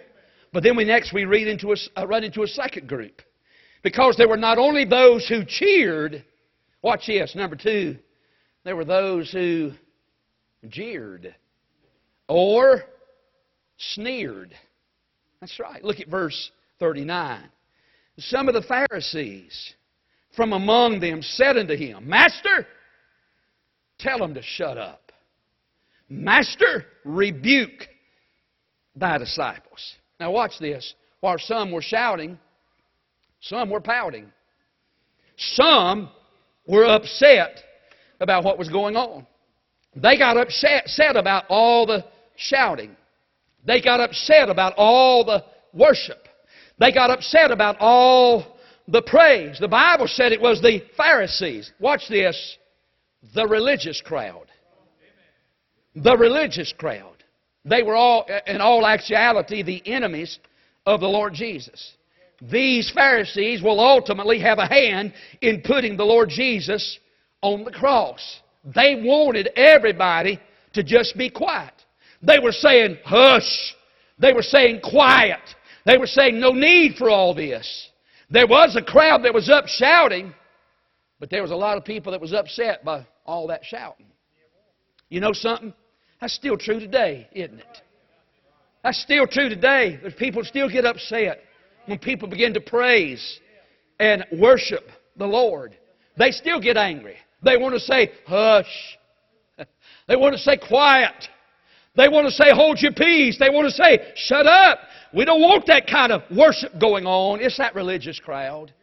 But 0.51 0.63
then 0.63 0.75
we 0.75 0.83
next 0.83 1.13
we 1.13 1.23
read 1.23 1.47
into 1.47 1.71
a, 1.71 1.77
uh, 1.95 2.05
run 2.05 2.25
into 2.25 2.43
a 2.43 2.47
second 2.47 2.89
group. 2.89 3.21
Because 3.81 4.17
there 4.17 4.27
were 4.27 4.35
not 4.35 4.57
only 4.57 4.83
those 4.83 5.25
who 5.25 5.45
cheered, 5.45 6.25
watch 6.81 7.07
this, 7.07 7.33
number 7.33 7.55
two, 7.55 7.95
there 8.65 8.75
were 8.75 8.83
those 8.83 9.31
who 9.31 9.71
jeered 10.67 11.33
or 12.33 12.81
sneered. 13.77 14.55
That's 15.39 15.59
right. 15.59 15.83
Look 15.83 15.99
at 15.99 16.07
verse 16.07 16.51
39. 16.79 17.43
Some 18.17 18.47
of 18.47 18.55
the 18.55 18.63
Pharisees 18.63 19.73
from 20.35 20.51
among 20.53 20.99
them 20.99 21.21
said 21.21 21.57
unto 21.57 21.75
him, 21.75 22.09
Master, 22.09 22.65
tell 23.99 24.17
them 24.17 24.33
to 24.33 24.41
shut 24.41 24.79
up. 24.79 25.11
Master, 26.09 26.85
rebuke 27.05 27.87
thy 28.95 29.19
disciples. 29.19 29.93
Now 30.19 30.31
watch 30.31 30.53
this. 30.59 30.95
While 31.19 31.37
some 31.37 31.71
were 31.71 31.83
shouting, 31.83 32.39
some 33.41 33.69
were 33.69 33.79
pouting. 33.79 34.31
Some 35.37 36.09
were 36.65 36.85
upset 36.85 37.59
about 38.19 38.43
what 38.43 38.57
was 38.57 38.69
going 38.69 38.95
on. 38.95 39.27
They 39.95 40.17
got 40.17 40.37
upset 40.37 41.15
about 41.15 41.45
all 41.49 41.85
the 41.85 42.03
shouting. 42.35 42.95
They 43.65 43.81
got 43.81 43.99
upset 43.99 44.49
about 44.49 44.73
all 44.77 45.23
the 45.23 45.43
worship. 45.73 46.27
They 46.79 46.91
got 46.91 47.09
upset 47.09 47.51
about 47.51 47.77
all 47.79 48.57
the 48.87 49.01
praise. 49.01 49.57
The 49.59 49.67
Bible 49.67 50.07
said 50.07 50.31
it 50.31 50.41
was 50.41 50.61
the 50.61 50.83
Pharisees. 50.97 51.71
Watch 51.79 52.09
this. 52.09 52.57
The 53.33 53.47
religious 53.47 54.01
crowd. 54.01 54.47
The 55.95 56.17
religious 56.17 56.73
crowd. 56.77 57.23
They 57.65 57.83
were 57.83 57.95
all, 57.95 58.27
in 58.45 58.59
all 58.59 58.85
actuality, 58.85 59.63
the 59.63 59.81
enemies 59.85 60.39
of 60.85 60.99
the 60.99 61.07
Lord 61.07 61.33
Jesus. 61.33 61.93
These 62.41 62.91
Pharisees 62.91 63.61
will 63.61 63.79
ultimately 63.79 64.39
have 64.39 64.57
a 64.57 64.65
hand 64.65 65.13
in 65.41 65.61
putting 65.61 65.95
the 65.95 66.03
Lord 66.03 66.29
Jesus 66.29 66.99
on 67.41 67.63
the 67.63 67.71
cross. 67.71 68.41
They 68.65 69.01
wanted 69.01 69.51
everybody 69.55 70.39
to 70.73 70.83
just 70.83 71.17
be 71.17 71.29
quiet. 71.29 71.73
They 72.25 72.39
were 72.39 72.51
saying, 72.51 72.97
hush. 73.03 73.75
They 74.17 74.33
were 74.33 74.41
saying, 74.41 74.81
quiet. 74.81 75.41
They 75.85 75.97
were 75.97 76.07
saying, 76.07 76.39
no 76.39 76.51
need 76.51 76.95
for 76.95 77.09
all 77.09 77.35
this. 77.35 77.89
There 78.29 78.47
was 78.47 78.75
a 78.75 78.81
crowd 78.81 79.23
that 79.23 79.33
was 79.33 79.49
up 79.49 79.67
shouting, 79.67 80.33
but 81.19 81.29
there 81.29 81.41
was 81.41 81.51
a 81.51 81.55
lot 81.55 81.77
of 81.77 81.83
people 81.83 82.13
that 82.13 82.21
was 82.21 82.33
upset 82.33 82.83
by 82.85 83.05
all 83.25 83.47
that 83.47 83.63
shouting. 83.63 84.07
You 85.09 85.19
know 85.19 85.33
something? 85.33 85.73
That's 86.21 86.33
still 86.33 86.57
true 86.57 86.79
today, 86.79 87.27
isn't 87.33 87.59
it? 87.59 87.81
That's 88.83 89.01
still 89.01 89.27
true 89.27 89.49
today. 89.49 89.99
There's 90.01 90.13
people 90.15 90.43
still 90.43 90.69
get 90.69 90.85
upset 90.85 91.41
when 91.85 91.99
people 91.99 92.27
begin 92.27 92.53
to 92.53 92.61
praise 92.61 93.39
and 93.99 94.25
worship 94.39 94.83
the 95.17 95.27
Lord. 95.27 95.77
They 96.17 96.31
still 96.31 96.61
get 96.61 96.77
angry. 96.77 97.15
They 97.43 97.57
want 97.57 97.73
to 97.73 97.79
say, 97.79 98.11
hush. 98.25 98.97
They 100.05 100.17
want 100.17 100.33
to 100.33 100.39
say, 100.39 100.57
quiet. 100.57 101.29
They 101.95 102.07
want 102.07 102.25
to 102.27 102.31
say, 102.31 102.45
hold 102.51 102.81
your 102.81 102.93
peace. 102.93 103.37
They 103.37 103.49
want 103.49 103.67
to 103.67 103.71
say, 103.71 104.13
shut 104.15 104.47
up. 104.47 104.79
We 105.13 105.25
don't 105.25 105.41
want 105.41 105.67
that 105.67 105.85
kind 105.87 106.11
of 106.11 106.23
worship 106.35 106.79
going 106.79 107.05
on. 107.05 107.39
It's 107.39 107.57
that 107.57 107.75
religious 107.75 108.19
crowd. 108.19 108.73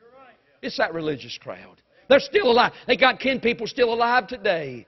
It's 0.62 0.76
that 0.76 0.94
religious 0.94 1.36
crowd. 1.38 1.82
They're 2.08 2.20
still 2.20 2.50
alive. 2.50 2.72
They 2.86 2.96
got 2.96 3.18
kin 3.18 3.40
people 3.40 3.66
still 3.66 3.92
alive 3.92 4.28
today 4.28 4.86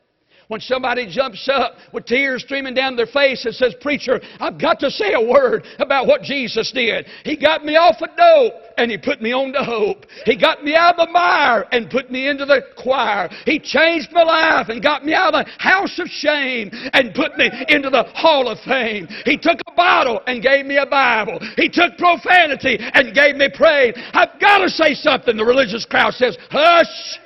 when 0.48 0.61
somebody 0.61 1.07
jumps 1.09 1.48
up 1.52 1.74
with 1.92 2.07
tears 2.07 2.42
streaming 2.42 2.74
down 2.74 2.96
their 2.96 3.07
face 3.07 3.44
and 3.44 3.55
says, 3.55 3.74
Preacher, 3.81 4.20
I've 4.40 4.61
got 4.61 4.81
to 4.81 4.90
say 4.90 5.12
a 5.14 5.20
word 5.20 5.66
about 5.78 6.07
what 6.07 6.22
Jesus 6.22 6.70
did. 6.72 7.07
He 7.24 7.37
got 7.37 7.64
me 7.64 7.76
off 7.76 8.00
of 8.00 8.11
dope 8.16 8.55
and 8.76 8.90
He 8.90 8.98
put 8.98 9.22
me 9.22 9.33
on 9.33 9.52
to 9.52 9.64
hope. 9.64 10.07
He 10.24 10.37
got 10.37 10.64
me 10.64 10.74
out 10.74 10.98
of 10.98 11.07
the 11.07 11.12
mire 11.12 11.66
and 11.72 11.90
put 11.90 12.11
me 12.11 12.28
into 12.28 12.44
the 12.44 12.62
choir. 12.76 13.28
He 13.44 13.59
changed 13.59 14.11
my 14.12 14.22
life 14.22 14.68
and 14.68 14.83
got 14.83 15.05
me 15.05 15.14
out 15.14 15.35
of 15.35 15.44
the 15.44 15.50
house 15.59 15.98
of 15.98 16.09
shame 16.09 16.70
and 16.92 17.14
put 17.14 17.37
me 17.37 17.50
into 17.68 17.90
the 17.90 18.05
hall 18.14 18.48
of 18.48 18.59
fame. 18.61 19.09
He 19.24 19.37
took 19.37 19.59
a 19.66 19.74
bottle 19.74 20.20
and 20.26 20.42
gave 20.42 20.66
me 20.66 20.78
a 20.78 20.87
Bible. 20.87 21.38
He 21.57 21.68
took 21.68 21.96
profanity 21.98 22.78
and 22.81 23.14
gave 23.14 23.37
me 23.37 23.48
praise. 23.55 23.94
I've 24.12 24.40
got 24.40 24.59
to 24.59 24.68
say 24.68 24.94
something. 24.94 25.37
The 25.37 25.44
religious 25.44 25.85
crowd 25.85 26.14
says, 26.14 26.37
Hush! 26.50 27.18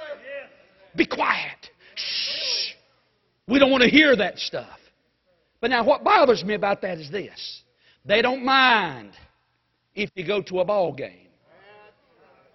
Be 0.96 1.06
quiet. 1.06 1.65
We 3.48 3.58
don't 3.60 3.70
want 3.70 3.84
to 3.84 3.90
hear 3.90 4.14
that 4.16 4.38
stuff. 4.38 4.78
But 5.60 5.70
now, 5.70 5.84
what 5.84 6.02
bothers 6.02 6.44
me 6.44 6.54
about 6.54 6.82
that 6.82 6.98
is 6.98 7.10
this 7.10 7.62
they 8.04 8.22
don't 8.22 8.44
mind 8.44 9.12
if 9.94 10.10
you 10.14 10.26
go 10.26 10.42
to 10.42 10.60
a 10.60 10.64
ball 10.64 10.92
game 10.92 11.28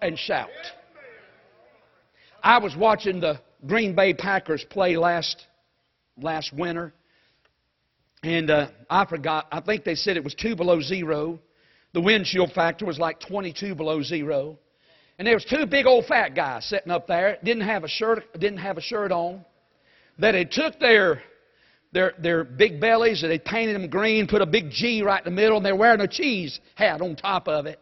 and 0.00 0.18
shout. 0.18 0.48
I 2.42 2.58
was 2.58 2.76
watching 2.76 3.20
the 3.20 3.40
Green 3.66 3.94
Bay 3.94 4.12
Packers 4.14 4.64
play 4.68 4.96
last 4.96 5.46
last 6.20 6.52
winter, 6.52 6.92
and 8.22 8.50
uh, 8.50 8.68
I 8.90 9.06
forgot. 9.06 9.46
I 9.50 9.60
think 9.60 9.84
they 9.84 9.94
said 9.94 10.16
it 10.16 10.24
was 10.24 10.34
two 10.34 10.56
below 10.56 10.80
zero. 10.80 11.38
The 11.94 12.00
windshield 12.00 12.52
factor 12.52 12.86
was 12.86 12.98
like 12.98 13.20
22 13.20 13.74
below 13.74 14.02
zero, 14.02 14.58
and 15.18 15.26
there 15.26 15.34
was 15.34 15.44
two 15.44 15.66
big 15.66 15.86
old 15.86 16.06
fat 16.06 16.34
guys 16.34 16.66
sitting 16.66 16.90
up 16.90 17.06
there. 17.06 17.38
Didn't 17.42 17.64
have 17.64 17.84
a 17.84 17.88
shirt. 17.88 18.24
Didn't 18.38 18.58
have 18.58 18.76
a 18.76 18.82
shirt 18.82 19.10
on 19.10 19.44
that 20.18 20.34
had 20.34 20.50
took 20.50 20.78
their, 20.78 21.22
their, 21.92 22.14
their 22.18 22.44
big 22.44 22.80
bellies 22.80 23.22
and 23.22 23.30
they 23.30 23.38
painted 23.38 23.74
them 23.74 23.88
green, 23.88 24.26
put 24.26 24.42
a 24.42 24.46
big 24.46 24.70
G 24.70 25.02
right 25.02 25.24
in 25.24 25.34
the 25.34 25.40
middle, 25.40 25.56
and 25.56 25.66
they're 25.66 25.76
wearing 25.76 26.00
a 26.00 26.08
cheese 26.08 26.60
hat 26.74 27.00
on 27.00 27.16
top 27.16 27.48
of 27.48 27.66
it. 27.66 27.78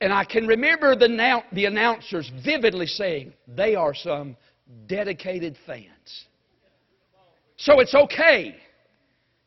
And 0.00 0.12
I 0.12 0.24
can 0.24 0.46
remember 0.46 0.96
the, 0.96 1.42
the 1.52 1.64
announcers 1.64 2.30
vividly 2.44 2.86
saying, 2.86 3.32
they 3.48 3.74
are 3.74 3.94
some 3.94 4.36
dedicated 4.86 5.56
fans. 5.66 6.26
So 7.56 7.80
it's 7.80 7.94
okay 7.94 8.56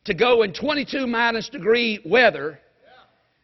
to 0.04 0.14
go 0.14 0.42
in 0.42 0.52
22 0.54 1.06
minus 1.06 1.48
degree 1.48 2.00
weather 2.04 2.58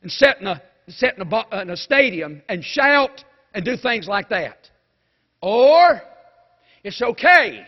and 0.02 0.10
sit 0.10 0.38
in 0.40 0.46
a, 0.46 0.62
sit 0.88 1.14
in 1.16 1.30
a, 1.30 1.60
in 1.60 1.70
a 1.70 1.76
stadium 1.76 2.42
and 2.48 2.64
shout 2.64 3.24
and 3.52 3.64
do 3.64 3.76
things 3.76 4.08
like 4.08 4.30
that. 4.30 4.70
Or 5.40 6.00
it's 6.82 7.00
okay 7.02 7.66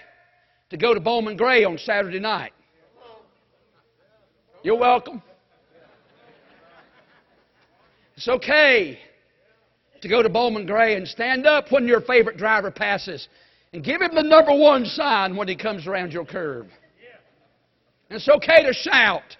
to 0.79 0.87
go 0.87 0.93
to 0.93 1.01
Bowman 1.01 1.39
Gray 1.39 1.65
on 1.65 1.79
Saturday 1.79 2.19
night. 2.19 2.53
You're 4.63 4.79
welcome. 4.79 5.23
It's 8.15 8.29
okay 8.29 8.99
to 10.03 10.09
go 10.09 10.23
to 10.23 10.29
Bowman 10.29 10.67
Gray 10.67 10.97
and 10.97 11.09
stand 11.09 11.47
up 11.47 11.73
when 11.73 11.89
your 11.89 12.03
favorite 12.03 12.37
driver 12.37 12.71
passes 12.71 13.29
and 13.73 13.83
give 13.83 14.03
him 14.03 14.15
the 14.15 14.23
number 14.23 14.55
one 14.55 14.85
sign 14.85 15.35
when 15.35 15.49
he 15.49 15.57
comes 15.57 15.87
around 15.87 16.13
your 16.13 16.27
curve. 16.27 16.67
And 18.11 18.19
it's 18.19 18.29
okay 18.29 18.63
to 18.65 18.75
shout 18.75 19.37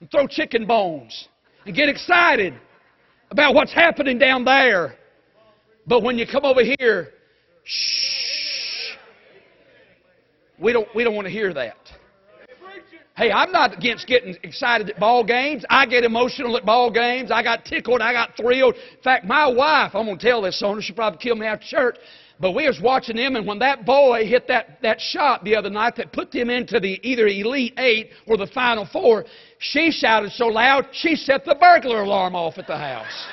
and 0.00 0.10
throw 0.10 0.26
chicken 0.26 0.66
bones 0.66 1.28
and 1.66 1.76
get 1.76 1.88
excited 1.88 2.54
about 3.30 3.54
what's 3.54 3.72
happening 3.72 4.18
down 4.18 4.44
there. 4.44 4.96
But 5.86 6.02
when 6.02 6.18
you 6.18 6.26
come 6.26 6.44
over 6.44 6.62
here, 6.64 7.10
shh. 7.62 8.19
We 10.60 10.72
don't, 10.72 10.88
we 10.94 11.04
don't 11.04 11.14
want 11.14 11.26
to 11.26 11.32
hear 11.32 11.52
that. 11.54 11.76
Hey, 13.16 13.30
I'm 13.32 13.52
not 13.52 13.76
against 13.76 14.06
getting 14.06 14.36
excited 14.42 14.88
at 14.88 14.98
ball 14.98 15.24
games. 15.24 15.64
I 15.68 15.84
get 15.84 16.04
emotional 16.04 16.56
at 16.56 16.64
ball 16.64 16.90
games. 16.90 17.30
I 17.30 17.42
got 17.42 17.64
tickled. 17.64 18.00
I 18.00 18.12
got 18.12 18.36
thrilled. 18.36 18.74
In 18.74 19.02
fact, 19.02 19.26
my 19.26 19.46
wife, 19.46 19.94
I'm 19.94 20.06
going 20.06 20.18
to 20.18 20.26
tell 20.26 20.42
this 20.42 20.62
on 20.62 20.76
her. 20.76 20.82
She'll 20.82 20.96
probably 20.96 21.18
kill 21.18 21.36
me 21.36 21.46
after 21.46 21.66
church. 21.66 21.96
But 22.38 22.52
we 22.52 22.66
was 22.66 22.80
watching 22.80 23.16
them, 23.16 23.36
and 23.36 23.46
when 23.46 23.58
that 23.58 23.84
boy 23.84 24.24
hit 24.26 24.48
that, 24.48 24.78
that 24.80 24.98
shot 24.98 25.44
the 25.44 25.54
other 25.54 25.68
night 25.68 25.96
that 25.96 26.12
put 26.12 26.32
them 26.32 26.48
into 26.48 26.80
the 26.80 26.98
either 27.06 27.26
Elite 27.26 27.74
Eight 27.76 28.12
or 28.26 28.38
the 28.38 28.46
Final 28.46 28.88
Four, 28.90 29.26
she 29.58 29.90
shouted 29.90 30.32
so 30.32 30.46
loud 30.46 30.86
she 30.92 31.16
set 31.16 31.44
the 31.44 31.56
burglar 31.56 32.02
alarm 32.02 32.34
off 32.34 32.56
at 32.56 32.66
the 32.66 32.78
house. 32.78 33.26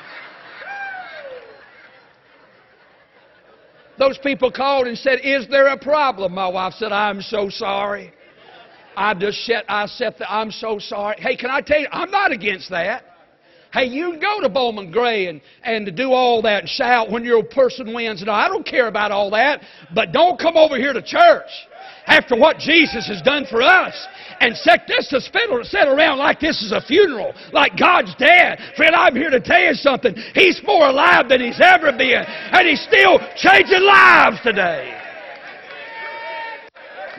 Those 4.00 4.18
people 4.20 4.52
called 4.52 4.88
and 4.88 4.98
said, 4.98 5.20
Is 5.24 5.48
there 5.50 5.68
a 5.68 5.78
problem? 5.78 6.34
My 6.34 6.48
wife 6.48 6.74
said, 6.74 6.92
I'm 6.92 7.22
so 7.22 7.50
sorry. 7.50 8.14
I 8.96 9.14
just 9.14 9.46
said, 9.46 9.64
I 9.68 9.86
said, 9.86 10.16
I'm 10.28 10.52
so 10.52 10.80
sorry. 10.80 11.18
Hey, 11.20 11.36
can 11.36 11.52
I 11.52 11.62
tell 11.62 11.80
you, 11.80 11.88
I'm 11.92 12.10
not 12.10 12.32
against 12.32 12.70
that. 12.72 13.04
Hey, 13.72 13.86
you 13.86 14.12
can 14.12 14.20
go 14.20 14.42
to 14.42 14.50
Bowman 14.50 14.92
Gray 14.92 15.28
and, 15.28 15.42
and 15.64 15.86
to 15.86 15.92
do 15.92 16.12
all 16.14 16.42
that 16.42 16.62
and 16.62 16.70
shout 16.70 17.12
when 17.12 17.24
your 17.24 17.44
person 17.44 17.94
wins. 17.94 18.24
No, 18.26 18.32
I 18.32 18.48
don't 18.48 18.66
care 18.66 18.88
about 18.88 19.12
all 19.12 19.30
that. 19.32 19.62
But 19.94 20.14
don't 20.14 20.40
come 20.40 20.58
over 20.58 20.78
here 20.78 20.94
to 20.94 21.02
church 21.02 21.50
after 22.08 22.36
what 22.36 22.58
Jesus 22.58 23.08
has 23.08 23.22
done 23.22 23.46
for 23.50 23.62
us 23.62 23.94
and 24.40 24.56
set 24.58 24.88
this 24.88 25.08
to 25.10 25.22
sit 25.22 25.88
around 25.88 26.18
like 26.20 26.40
this 26.40 26.62
is 26.62 26.72
a 26.72 26.82
funeral, 26.82 27.34
like 27.52 27.78
God's 27.78 28.14
dead. 28.16 28.60
Friend, 28.76 28.96
I'm 28.96 29.16
here 29.16 29.30
to 29.30 29.40
tell 29.40 29.60
you 29.60 29.74
something. 29.74 30.16
He's 30.34 30.62
more 30.66 30.88
alive 30.88 31.30
than 31.30 31.42
he's 31.42 31.60
ever 31.62 31.92
been, 31.92 32.24
and 32.26 32.68
he's 32.68 32.82
still 32.82 33.20
changing 33.36 33.84
lives 33.84 34.38
today. 34.44 34.94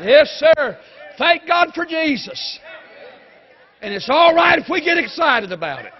Yes, 0.00 0.28
sir. 0.38 0.78
Thank 1.18 1.46
God 1.46 1.70
for 1.74 1.84
Jesus. 1.84 2.60
And 3.80 3.92
it's 3.92 4.08
all 4.10 4.34
right 4.34 4.58
if 4.58 4.68
we 4.68 4.84
get 4.84 4.98
excited 4.98 5.52
about 5.52 5.84
it. 5.84 5.92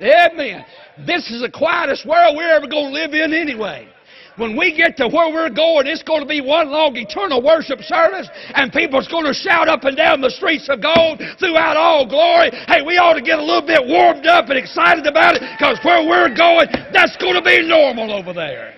Amen. 0.00 0.64
This 1.06 1.30
is 1.30 1.42
the 1.42 1.50
quietest 1.50 2.06
world 2.06 2.36
we're 2.36 2.54
ever 2.54 2.66
going 2.66 2.92
to 2.92 3.00
live 3.00 3.14
in 3.14 3.32
anyway. 3.32 3.88
When 4.36 4.56
we 4.56 4.76
get 4.76 4.96
to 4.98 5.08
where 5.08 5.32
we're 5.32 5.50
going, 5.50 5.86
it's 5.86 6.02
going 6.02 6.20
to 6.20 6.28
be 6.28 6.40
one 6.40 6.70
long 6.70 6.96
eternal 6.96 7.42
worship 7.42 7.80
service, 7.80 8.28
and 8.54 8.72
people's 8.72 9.08
going 9.08 9.24
to 9.24 9.34
shout 9.34 9.68
up 9.68 9.84
and 9.84 9.96
down 9.96 10.20
the 10.20 10.30
streets 10.30 10.68
of 10.68 10.82
gold 10.82 11.22
throughout 11.38 11.76
all 11.76 12.06
glory. 12.06 12.50
Hey, 12.68 12.82
we 12.84 12.98
ought 12.98 13.14
to 13.14 13.22
get 13.22 13.38
a 13.38 13.42
little 13.42 13.66
bit 13.66 13.80
warmed 13.86 14.26
up 14.26 14.48
and 14.50 14.58
excited 14.58 15.06
about 15.06 15.36
it, 15.36 15.42
because 15.58 15.78
where 15.82 16.06
we're 16.06 16.34
going, 16.36 16.68
that's 16.92 17.16
going 17.16 17.34
to 17.34 17.42
be 17.42 17.66
normal 17.66 18.12
over 18.12 18.32
there. 18.32 18.74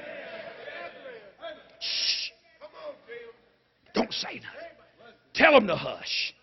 Shh. 1.80 2.30
Don't 3.94 4.12
say 4.12 4.34
nothing. 4.34 5.12
Tell 5.34 5.52
them 5.52 5.66
to 5.66 5.76
hush. 5.76 6.34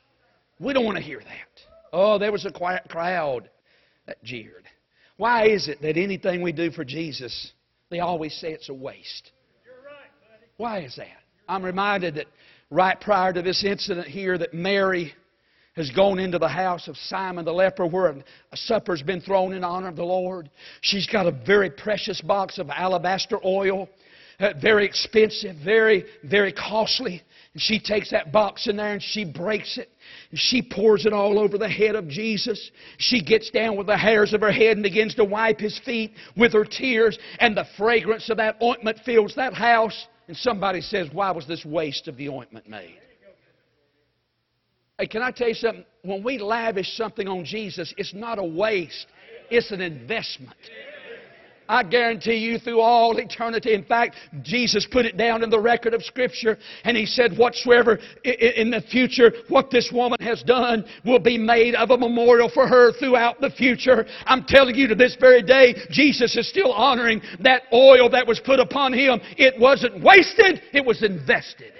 We 0.60 0.73
don't 0.73 0.86
want 0.86 0.97
to 0.97 1.04
hear 1.04 1.19
that. 1.19 1.63
Oh, 1.93 2.17
there 2.17 2.32
was 2.32 2.45
a 2.45 2.51
quiet 2.51 2.84
crowd 2.89 3.49
that 4.08 4.21
jeered. 4.23 4.65
Why 5.17 5.47
is 5.47 5.69
it 5.69 5.82
that 5.82 5.95
anything 5.95 6.41
we 6.41 6.51
do 6.51 6.71
for 6.71 6.84
Jesus 6.84 7.54
they 7.89 8.00
always 8.00 8.34
say 8.36 8.52
it's 8.52 8.69
a 8.69 8.74
waste. 8.74 9.32
Why 10.58 10.80
is 10.80 10.95
that? 10.95 11.08
I'm 11.48 11.63
reminded 11.63 12.15
that 12.15 12.28
right 12.69 13.00
prior 13.00 13.34
to 13.34 13.41
this 13.41 13.63
incident 13.63 14.08
here 14.08 14.38
that 14.38 14.54
Mary 14.54 15.13
has 15.76 15.89
gone 15.91 16.19
into 16.19 16.39
the 16.39 16.48
house 16.48 16.88
of 16.88 16.95
Simon 16.95 17.43
the 17.43 17.52
leper 17.52 17.86
where 17.86 18.08
a 18.08 18.58
supper's 18.58 19.02
been 19.02 19.19
thrown 19.19 19.54
in 19.54 19.63
honor 19.63 19.89
of 19.89 19.98
the 19.98 20.04
Lord. 20.04 20.50
She's 20.82 21.06
got 21.06 21.26
a 21.26 21.32
very 21.32 21.69
precious 21.69 22.21
box 22.21 22.58
of 22.58 22.69
alabaster 22.69 23.38
oil, 23.45 23.89
uh, 24.39 24.54
very 24.62 24.86
expensive, 24.86 25.58
very, 25.63 26.06
very 26.24 26.54
costly. 26.54 27.21
And 27.56 27.62
she 27.62 27.80
takes 27.80 28.12
that 28.12 28.34
box 28.34 28.68
in 28.68 28.76
there 28.76 28.91
and 28.91 29.02
she 29.02 29.24
breaks 29.24 29.78
it. 29.78 29.89
And 30.30 30.38
she 30.38 30.62
pours 30.62 31.06
it 31.06 31.13
all 31.13 31.39
over 31.39 31.58
the 31.58 31.70
head 31.70 31.96
of 31.96 32.10
Jesus. 32.10 32.70
She 32.98 33.24
gets 33.24 33.50
down 33.50 33.78
with 33.78 33.88
the 33.88 33.98
hairs 33.98 34.34
of 34.34 34.41
her 34.41 34.52
head 34.52 34.76
and 34.76 34.84
begins 34.84 35.15
to 35.15 35.24
wipe 35.24 35.62
his 35.62 35.80
feet 35.86 36.12
with 36.36 36.52
her 36.52 36.65
tears. 36.65 37.18
And 37.39 37.56
the 37.56 37.65
fragrance 37.78 38.30
of 38.30 38.36
that 38.38 38.62
ointment 38.62 39.00
fills 39.06 39.36
that 39.36 39.54
house. 39.54 40.06
And 40.28 40.36
somebody 40.36 40.82
says, 40.82 41.08
Why 41.13 41.32
was 41.32 41.48
this 41.48 41.63
waste 41.63 42.10
of 42.10 42.18
the 42.18 42.28
ointment 42.28 42.68
made? 42.68 43.00
Hey, 45.00 45.08
can 45.08 45.22
I 45.22 45.32
tell 45.32 45.48
you 45.48 45.54
something? 45.54 45.86
When 46.02 46.24
we 46.24 46.38
lavish 46.38 46.98
something 46.98 47.28
on 47.30 47.46
Jesus, 47.46 47.94
it's 47.98 48.13
not 48.13 48.38
a 48.38 48.44
waste, 48.44 49.08
it's 49.50 49.72
an 49.72 49.80
investment. 49.80 50.58
I 51.67 51.84
guarantee 51.84 52.36
you 52.36 52.60
through 52.60 52.80
all 52.80 53.17
eternity. 53.17 53.73
In 53.73 53.84
fact, 53.84 54.15
Jesus 54.43 54.88
put 54.89 55.06
it 55.06 55.17
down 55.17 55.43
in 55.43 55.49
the 55.49 55.60
record 55.60 55.93
of 55.93 56.04
Scripture 56.04 56.58
and 56.84 56.95
He 56.95 57.06
said, 57.06 57.38
Whatsoever 57.38 57.99
in 58.23 58.69
the 58.71 58.82
future, 58.82 59.32
what 59.49 59.71
this 59.71 59.91
woman 59.91 60.19
has 60.21 60.43
done 60.43 60.86
will 61.06 61.19
be 61.19 61.38
made 61.38 61.75
of 61.75 61.91
a 61.91 61.97
memorial 61.97 62.49
for 62.54 62.67
her 62.67 62.91
throughout 62.93 63.41
the 63.41 63.49
future. 63.49 64.06
I'm 64.25 64.45
telling 64.45 64.75
you 64.75 64.88
to 64.88 64.95
this 64.95 65.15
very 65.19 65.41
day, 65.41 65.75
Jesus 65.89 66.36
is 66.36 66.47
still 66.47 66.71
honoring 66.71 67.21
that 67.41 67.63
oil 67.73 68.10
that 68.10 68.28
was 68.28 68.39
put 68.39 68.60
upon 68.60 68.93
Him. 68.93 69.19
It 69.38 69.60
wasn't 69.60 70.04
wasted, 70.04 70.62
it 70.73 70.86
was 70.86 71.04
invested. 71.04 71.73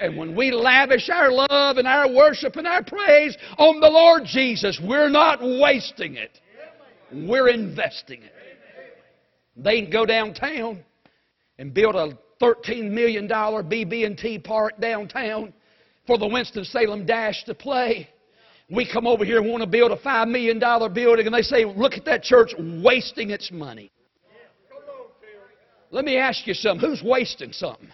And 0.00 0.16
when 0.16 0.36
we 0.36 0.50
lavish 0.50 1.08
our 1.08 1.30
love 1.30 1.78
and 1.78 1.88
our 1.88 2.12
worship 2.12 2.56
and 2.56 2.66
our 2.66 2.82
praise 2.82 3.36
on 3.56 3.80
the 3.80 3.88
Lord 3.88 4.24
Jesus, 4.26 4.80
we're 4.82 5.08
not 5.08 5.40
wasting 5.40 6.16
it. 6.16 6.38
We're 7.12 7.48
investing 7.48 8.22
it. 8.22 8.32
They 9.56 9.82
can 9.82 9.90
go 9.90 10.04
downtown 10.04 10.84
and 11.58 11.72
build 11.72 11.94
a 11.94 12.18
$13 12.42 12.90
million 12.90 13.26
BB&T 13.28 14.38
park 14.40 14.78
downtown 14.80 15.52
for 16.06 16.18
the 16.18 16.26
Winston-Salem 16.26 17.06
Dash 17.06 17.44
to 17.44 17.54
play. 17.54 18.08
We 18.68 18.90
come 18.90 19.06
over 19.06 19.24
here 19.24 19.38
and 19.40 19.48
want 19.48 19.62
to 19.62 19.68
build 19.68 19.92
a 19.92 19.96
$5 19.96 20.28
million 20.28 20.58
building, 20.92 21.26
and 21.26 21.34
they 21.34 21.42
say, 21.42 21.64
look 21.64 21.94
at 21.94 22.04
that 22.04 22.22
church 22.22 22.52
wasting 22.58 23.30
its 23.30 23.50
money. 23.50 23.90
Let 25.90 26.04
me 26.04 26.18
ask 26.18 26.46
you 26.46 26.54
something. 26.54 26.88
Who's 26.88 27.02
wasting 27.02 27.52
something? 27.52 27.88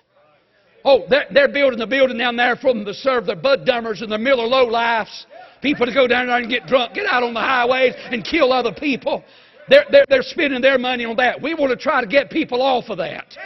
Oh, 0.85 1.05
they're, 1.09 1.27
they're 1.33 1.53
building 1.53 1.79
the 1.79 1.87
building 1.87 2.19
down 2.19 2.37
there 2.37 2.57
for 2.57 2.73
them 2.73 2.85
to 2.87 2.95
serve 2.95 3.27
their 3.27 3.37
bud 3.37 3.65
dummers 3.65 4.03
and 4.03 4.11
their 4.11 4.19
Miller 4.19 4.47
Low 4.47 4.65
Lifes. 4.65 5.27
People 5.61 5.87
to 5.87 5.95
go 5.95 6.09
down 6.09 6.27
there 6.27 6.39
and 6.39 6.51
get 6.51 6.67
drunk, 6.67 6.95
get 6.95 7.07
out 7.07 7.23
on 7.23 7.35
the 7.35 7.41
highways 7.41 7.95
and 8.11 8.25
kill 8.25 8.53
other 8.53 8.73
people. 8.73 9.23
They're, 9.69 9.85
they're, 9.91 10.05
they're 10.09 10.23
spending 10.23 10.61
their 10.61 10.79
money 10.79 11.05
on 11.05 11.17
that. 11.17 11.41
We 11.41 11.55
want 11.55 11.71
to 11.71 11.77
try 11.77 12.01
to 12.01 12.07
get 12.07 12.31
people 12.31 12.63
off 12.63 12.89
of 12.89 12.99
that. 12.99 13.37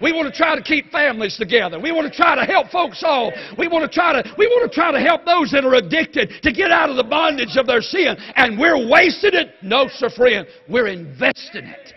We 0.00 0.12
want 0.12 0.32
to 0.32 0.36
try 0.36 0.54
to 0.54 0.62
keep 0.62 0.92
families 0.92 1.36
together. 1.36 1.80
We 1.80 1.90
want 1.90 2.10
to 2.10 2.16
try 2.16 2.36
to 2.36 2.44
help 2.44 2.70
folks 2.70 3.02
all. 3.04 3.32
We 3.58 3.66
want 3.66 3.90
to 3.90 3.92
try 3.92 4.12
to, 4.12 4.34
we 4.38 4.46
want 4.46 4.70
to 4.70 4.74
try 4.74 4.92
to 4.92 5.00
help 5.00 5.24
those 5.24 5.50
that 5.50 5.64
are 5.64 5.74
addicted 5.74 6.30
to 6.42 6.52
get 6.52 6.70
out 6.70 6.88
of 6.88 6.96
the 6.96 7.04
bondage 7.04 7.56
of 7.56 7.66
their 7.66 7.80
sin. 7.80 8.16
And 8.36 8.58
we're 8.58 8.88
wasting 8.88 9.34
it? 9.34 9.54
No, 9.62 9.88
sir, 9.88 10.08
friend. 10.10 10.46
We're 10.68 10.86
investing 10.86 11.64
it. 11.64 11.92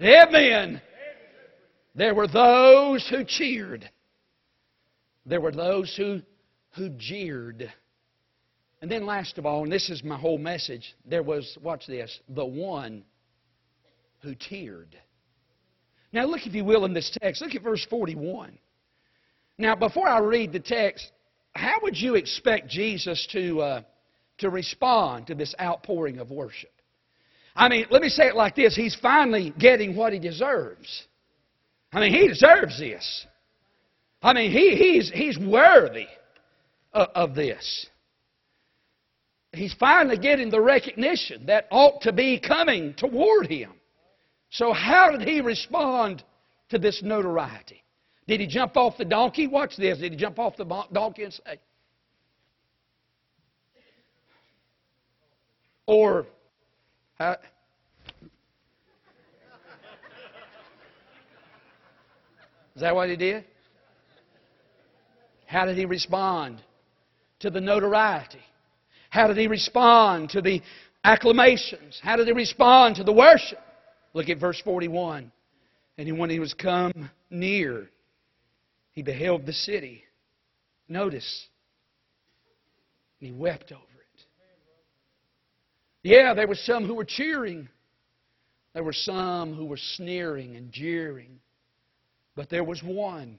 Amen. 0.00 0.80
There 1.94 2.14
were 2.14 2.28
those 2.28 3.06
who 3.08 3.24
cheered. 3.24 3.90
There 5.26 5.40
were 5.40 5.52
those 5.52 5.94
who, 5.96 6.22
who 6.76 6.90
jeered. 6.90 7.72
And 8.82 8.90
then 8.90 9.04
last 9.04 9.36
of 9.36 9.44
all, 9.44 9.62
and 9.62 9.72
this 9.72 9.90
is 9.90 10.02
my 10.02 10.16
whole 10.16 10.38
message, 10.38 10.94
there 11.04 11.22
was, 11.22 11.58
watch 11.62 11.86
this, 11.86 12.20
the 12.28 12.44
one 12.44 13.04
who 14.22 14.34
teared. 14.34 14.94
Now, 16.12 16.24
look, 16.24 16.46
if 16.46 16.54
you 16.54 16.64
will, 16.64 16.84
in 16.84 16.94
this 16.94 17.16
text. 17.20 17.42
Look 17.42 17.54
at 17.54 17.62
verse 17.62 17.86
41. 17.88 18.58
Now, 19.58 19.74
before 19.74 20.08
I 20.08 20.18
read 20.20 20.52
the 20.52 20.60
text, 20.60 21.10
how 21.54 21.78
would 21.82 21.96
you 21.96 22.14
expect 22.14 22.68
Jesus 22.68 23.28
to, 23.32 23.60
uh, 23.60 23.82
to 24.38 24.50
respond 24.50 25.26
to 25.26 25.34
this 25.34 25.54
outpouring 25.60 26.18
of 26.18 26.30
worship? 26.30 26.72
I 27.54 27.68
mean, 27.68 27.86
let 27.90 28.00
me 28.00 28.08
say 28.08 28.28
it 28.28 28.36
like 28.36 28.56
this 28.56 28.74
He's 28.74 28.96
finally 28.96 29.52
getting 29.58 29.94
what 29.94 30.12
he 30.12 30.18
deserves. 30.18 31.06
I 31.92 32.00
mean, 32.00 32.12
he 32.12 32.28
deserves 32.28 32.78
this. 32.78 33.26
I 34.22 34.32
mean, 34.32 34.50
he, 34.52 34.76
he's, 34.76 35.10
he's 35.10 35.38
worthy 35.38 36.06
of, 36.92 37.08
of 37.14 37.34
this. 37.34 37.86
He's 39.52 39.74
finally 39.74 40.16
getting 40.16 40.48
the 40.48 40.60
recognition 40.60 41.46
that 41.46 41.66
ought 41.70 42.02
to 42.02 42.12
be 42.12 42.38
coming 42.38 42.94
toward 42.94 43.48
him. 43.48 43.72
So, 44.50 44.72
how 44.72 45.10
did 45.10 45.26
he 45.26 45.40
respond 45.40 46.22
to 46.70 46.78
this 46.78 47.02
notoriety? 47.02 47.82
Did 48.28 48.40
he 48.40 48.46
jump 48.46 48.76
off 48.76 48.96
the 48.96 49.04
donkey? 49.04 49.48
Watch 49.48 49.76
this. 49.76 49.98
Did 49.98 50.12
he 50.12 50.18
jump 50.18 50.38
off 50.38 50.56
the 50.56 50.64
donkey 50.92 51.24
and 51.24 51.32
say, 51.32 51.58
or, 55.86 56.26
uh, 57.18 57.34
is 62.76 62.82
that 62.82 62.94
what 62.94 63.08
he 63.08 63.16
did? 63.16 63.44
How 65.46 65.64
did 65.64 65.76
he 65.76 65.84
respond 65.84 66.62
to 67.40 67.50
the 67.50 67.60
notoriety? 67.60 68.38
How 69.10 69.26
did 69.26 69.36
he 69.36 69.48
respond 69.48 70.30
to 70.30 70.40
the 70.40 70.62
acclamations? 71.04 72.00
How 72.02 72.16
did 72.16 72.26
he 72.26 72.32
respond 72.32 72.96
to 72.96 73.04
the 73.04 73.12
worship? 73.12 73.58
Look 74.14 74.28
at 74.28 74.38
verse 74.38 74.60
41. 74.64 75.30
And 75.98 76.18
when 76.18 76.30
he 76.30 76.38
was 76.38 76.54
come 76.54 77.10
near, 77.28 77.90
he 78.92 79.02
beheld 79.02 79.46
the 79.46 79.52
city. 79.52 80.04
Notice. 80.88 81.48
And 83.20 83.28
he 83.28 83.34
wept 83.34 83.72
over 83.72 83.82
it. 83.82 84.24
Yeah, 86.02 86.32
there 86.34 86.48
were 86.48 86.54
some 86.54 86.86
who 86.86 86.94
were 86.94 87.04
cheering. 87.04 87.68
There 88.74 88.84
were 88.84 88.92
some 88.92 89.54
who 89.54 89.66
were 89.66 89.76
sneering 89.76 90.56
and 90.56 90.72
jeering. 90.72 91.40
But 92.36 92.48
there 92.48 92.64
was 92.64 92.82
one 92.82 93.38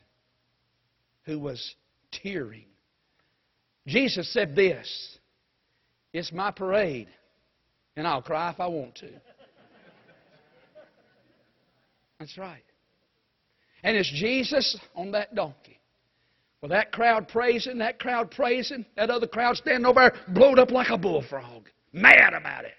who 1.23 1.39
was 1.39 1.75
tearing. 2.11 2.65
Jesus 3.87 4.31
said 4.31 4.55
this 4.55 5.17
It's 6.13 6.31
my 6.31 6.51
parade, 6.51 7.07
and 7.95 8.07
I'll 8.07 8.21
cry 8.21 8.51
if 8.51 8.59
I 8.59 8.67
want 8.67 8.95
to. 8.95 9.09
That's 12.19 12.37
right. 12.37 12.63
And 13.83 13.97
it's 13.97 14.11
Jesus 14.11 14.77
on 14.95 15.11
that 15.11 15.33
donkey. 15.33 15.79
With 16.61 16.69
that 16.69 16.91
crowd 16.91 17.27
praising, 17.27 17.79
that 17.79 17.97
crowd 17.99 18.29
praising, 18.29 18.85
that 18.95 19.09
other 19.09 19.25
crowd 19.25 19.57
standing 19.57 19.85
over 19.85 19.99
there, 19.99 20.13
blowed 20.35 20.59
up 20.59 20.69
like 20.69 20.89
a 20.89 20.97
bullfrog, 20.97 21.67
mad 21.91 22.33
about 22.33 22.65
it. 22.65 22.73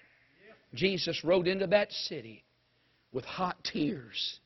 Jesus 0.73 1.23
rode 1.23 1.47
into 1.47 1.67
that 1.67 1.91
city 1.91 2.43
with 3.11 3.25
hot 3.25 3.57
tears 3.63 4.39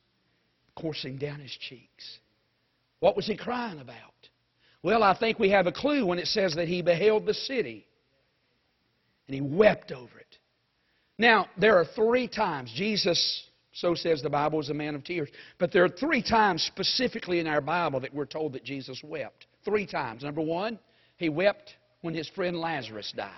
coursing 0.74 1.16
down 1.16 1.40
his 1.40 1.56
cheeks. 1.68 2.18
What 3.00 3.14
was 3.14 3.26
he 3.26 3.36
crying 3.36 3.78
about? 3.78 3.94
Well, 4.82 5.02
I 5.02 5.16
think 5.16 5.38
we 5.38 5.50
have 5.50 5.66
a 5.66 5.72
clue 5.72 6.04
when 6.06 6.18
it 6.18 6.26
says 6.26 6.54
that 6.56 6.68
he 6.68 6.82
beheld 6.82 7.24
the 7.24 7.34
city 7.34 7.86
and 9.28 9.34
he 9.34 9.40
wept 9.40 9.92
over 9.92 10.18
it. 10.18 10.38
Now, 11.18 11.46
there 11.56 11.78
are 11.78 11.84
three 11.84 12.26
times 12.26 12.72
Jesus 12.74 13.48
so 13.78 13.94
says 13.94 14.22
the 14.22 14.30
Bible 14.30 14.58
is 14.58 14.70
a 14.70 14.74
man 14.74 14.96
of 14.96 15.04
tears. 15.04 15.28
But 15.58 15.72
there 15.72 15.84
are 15.84 15.88
three 15.88 16.22
times 16.22 16.62
specifically 16.62 17.38
in 17.38 17.46
our 17.46 17.60
Bible 17.60 18.00
that 18.00 18.12
we're 18.12 18.26
told 18.26 18.54
that 18.54 18.64
Jesus 18.64 19.00
wept. 19.04 19.46
Three 19.64 19.86
times. 19.86 20.24
Number 20.24 20.40
one, 20.40 20.80
he 21.16 21.28
wept 21.28 21.74
when 22.00 22.12
his 22.12 22.28
friend 22.30 22.56
Lazarus 22.58 23.12
died. 23.16 23.30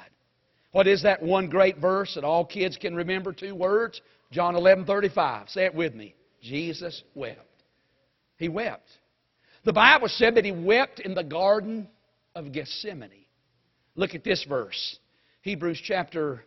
What 0.72 0.86
is 0.86 1.02
that 1.02 1.22
one 1.22 1.50
great 1.50 1.78
verse 1.78 2.14
that 2.14 2.24
all 2.24 2.44
kids 2.44 2.78
can 2.78 2.94
remember? 2.94 3.32
Two 3.32 3.54
words. 3.54 4.00
John 4.32 4.56
11 4.56 4.86
35. 4.86 5.50
Say 5.50 5.66
it 5.66 5.74
with 5.74 5.94
me. 5.94 6.14
Jesus 6.40 7.02
wept. 7.14 7.44
He 8.38 8.48
wept. 8.48 8.88
The 9.64 9.74
Bible 9.74 10.08
said 10.08 10.36
that 10.36 10.44
he 10.46 10.52
wept 10.52 11.00
in 11.00 11.14
the 11.14 11.24
Garden 11.24 11.86
of 12.34 12.50
Gethsemane. 12.52 13.26
Look 13.94 14.14
at 14.14 14.24
this 14.24 14.46
verse. 14.48 14.98
Hebrews 15.42 15.80
chapter 15.82 16.44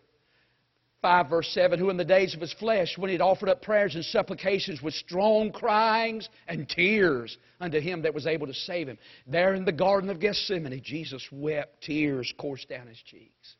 5, 1.01 1.29
verse 1.29 1.49
7 1.49 1.79
Who 1.79 1.89
in 1.89 1.97
the 1.97 2.05
days 2.05 2.33
of 2.33 2.41
his 2.41 2.53
flesh, 2.53 2.97
when 2.97 3.09
he 3.09 3.13
had 3.13 3.21
offered 3.21 3.49
up 3.49 3.61
prayers 3.61 3.95
and 3.95 4.05
supplications 4.05 4.81
with 4.81 4.93
strong 4.93 5.51
cryings 5.51 6.29
and 6.47 6.67
tears 6.67 7.37
unto 7.59 7.79
him 7.79 8.01
that 8.03 8.13
was 8.13 8.25
able 8.25 8.47
to 8.47 8.53
save 8.53 8.87
him. 8.87 8.97
There 9.27 9.53
in 9.53 9.65
the 9.65 9.71
Garden 9.71 10.09
of 10.09 10.19
Gethsemane, 10.19 10.81
Jesus 10.83 11.27
wept, 11.31 11.83
tears 11.83 12.33
coursed 12.37 12.69
down 12.69 12.87
his 12.87 13.01
cheeks. 13.05 13.55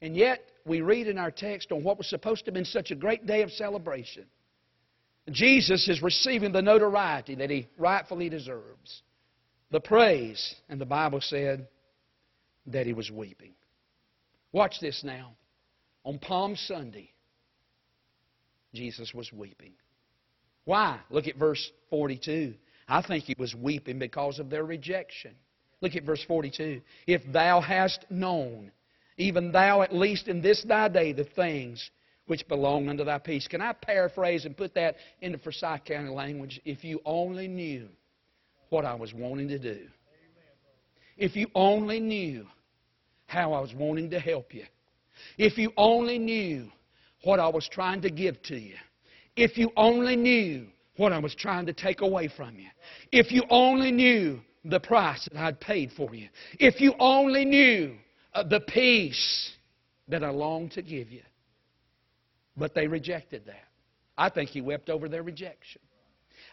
And 0.00 0.16
yet, 0.16 0.40
we 0.64 0.80
read 0.80 1.08
in 1.08 1.18
our 1.18 1.32
text 1.32 1.72
on 1.72 1.82
what 1.82 1.98
was 1.98 2.08
supposed 2.08 2.44
to 2.44 2.50
have 2.50 2.54
been 2.54 2.64
such 2.64 2.90
a 2.90 2.94
great 2.94 3.26
day 3.26 3.42
of 3.42 3.50
celebration. 3.50 4.26
Jesus 5.30 5.88
is 5.88 6.00
receiving 6.02 6.52
the 6.52 6.62
notoriety 6.62 7.34
that 7.34 7.50
he 7.50 7.66
rightfully 7.76 8.28
deserves, 8.28 9.02
the 9.70 9.80
praise, 9.80 10.54
and 10.68 10.80
the 10.80 10.86
Bible 10.86 11.20
said 11.20 11.66
that 12.66 12.86
he 12.86 12.92
was 12.92 13.10
weeping. 13.10 13.52
Watch 14.52 14.80
this 14.80 15.02
now. 15.04 15.34
On 16.04 16.18
Palm 16.18 16.56
Sunday, 16.56 17.10
Jesus 18.74 19.12
was 19.12 19.32
weeping. 19.32 19.72
Why? 20.64 21.00
Look 21.10 21.26
at 21.26 21.36
verse 21.36 21.70
42. 21.90 22.54
I 22.88 23.02
think 23.02 23.24
he 23.24 23.34
was 23.38 23.54
weeping 23.54 23.98
because 23.98 24.38
of 24.38 24.50
their 24.50 24.64
rejection. 24.64 25.34
Look 25.80 25.94
at 25.94 26.04
verse 26.04 26.24
42. 26.26 26.80
If 27.06 27.22
thou 27.32 27.60
hast 27.60 28.04
known, 28.10 28.72
even 29.16 29.52
thou 29.52 29.82
at 29.82 29.94
least 29.94 30.28
in 30.28 30.40
this 30.40 30.64
thy 30.66 30.88
day, 30.88 31.12
the 31.12 31.24
things 31.24 31.90
which 32.26 32.46
belong 32.48 32.88
unto 32.88 33.04
thy 33.04 33.18
peace. 33.18 33.48
Can 33.48 33.60
I 33.60 33.72
paraphrase 33.72 34.44
and 34.44 34.56
put 34.56 34.74
that 34.74 34.96
into 35.20 35.38
Forsyth 35.38 35.84
County 35.84 36.10
language? 36.10 36.60
If 36.64 36.84
you 36.84 37.00
only 37.04 37.48
knew 37.48 37.88
what 38.68 38.84
I 38.84 38.94
was 38.94 39.14
wanting 39.14 39.48
to 39.48 39.58
do. 39.58 39.86
If 41.16 41.34
you 41.34 41.48
only 41.54 42.00
knew 42.00 42.46
how 43.28 43.52
I 43.52 43.60
was 43.60 43.72
wanting 43.74 44.10
to 44.10 44.18
help 44.18 44.52
you. 44.52 44.64
If 45.36 45.56
you 45.56 45.72
only 45.76 46.18
knew 46.18 46.68
what 47.22 47.38
I 47.38 47.48
was 47.48 47.68
trying 47.70 48.02
to 48.02 48.10
give 48.10 48.42
to 48.44 48.56
you. 48.56 48.74
If 49.36 49.56
you 49.56 49.70
only 49.76 50.16
knew 50.16 50.66
what 50.96 51.12
I 51.12 51.18
was 51.18 51.34
trying 51.34 51.66
to 51.66 51.72
take 51.72 52.00
away 52.00 52.28
from 52.36 52.58
you. 52.58 52.68
If 53.12 53.30
you 53.30 53.44
only 53.50 53.92
knew 53.92 54.40
the 54.64 54.80
price 54.80 55.28
that 55.30 55.38
I'd 55.38 55.60
paid 55.60 55.92
for 55.92 56.14
you. 56.14 56.28
If 56.58 56.80
you 56.80 56.94
only 56.98 57.44
knew 57.44 57.94
uh, 58.34 58.42
the 58.42 58.60
peace 58.60 59.52
that 60.08 60.24
I 60.24 60.30
longed 60.30 60.72
to 60.72 60.82
give 60.82 61.10
you. 61.10 61.22
But 62.56 62.74
they 62.74 62.88
rejected 62.88 63.44
that. 63.46 63.64
I 64.16 64.30
think 64.30 64.50
he 64.50 64.60
wept 64.60 64.90
over 64.90 65.08
their 65.08 65.22
rejection. 65.22 65.80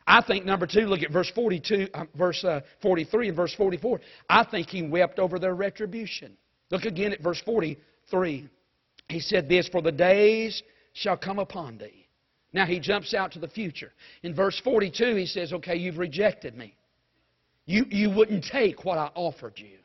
I 0.06 0.22
think 0.22 0.46
number 0.46 0.68
two, 0.68 0.82
look 0.82 1.02
at 1.02 1.12
verse 1.12 1.32
42, 1.34 1.88
uh, 1.94 2.06
verse 2.16 2.44
uh, 2.44 2.62
43 2.82 3.30
and 3.30 3.36
verse 3.36 3.56
44. 3.56 4.00
I 4.30 4.44
think 4.44 4.68
he 4.70 4.84
wept 4.84 5.18
over 5.18 5.40
their 5.40 5.56
retribution. 5.56 6.38
Look 6.72 6.84
again 6.84 7.14
at 7.14 7.22
verse 7.22 7.42
43. 7.46 8.50
He 9.10 9.20
said 9.20 9.48
this, 9.48 9.68
For 9.70 9.82
the 9.82 9.92
days 9.92 10.62
shall 10.94 11.18
come 11.18 11.40
upon 11.40 11.78
thee. 11.78 12.08
Now 12.54 12.66
he 12.66 12.80
jumps 12.80 13.14
out 13.14 13.32
to 13.34 13.40
the 13.40 13.48
future. 13.48 13.92
In 14.24 14.34
verse 14.34 14.60
42, 14.64 15.16
he 15.16 15.26
says, 15.26 15.54
Okay, 15.54 15.76
you've 15.76 15.98
rejected 15.98 16.56
me. 16.56 16.76
You, 17.66 17.86
you 17.90 18.10
wouldn't 18.10 18.46
take 18.52 18.86
what 18.86 18.98
I 18.98 19.10
offered 19.16 19.54
you. 19.58 19.78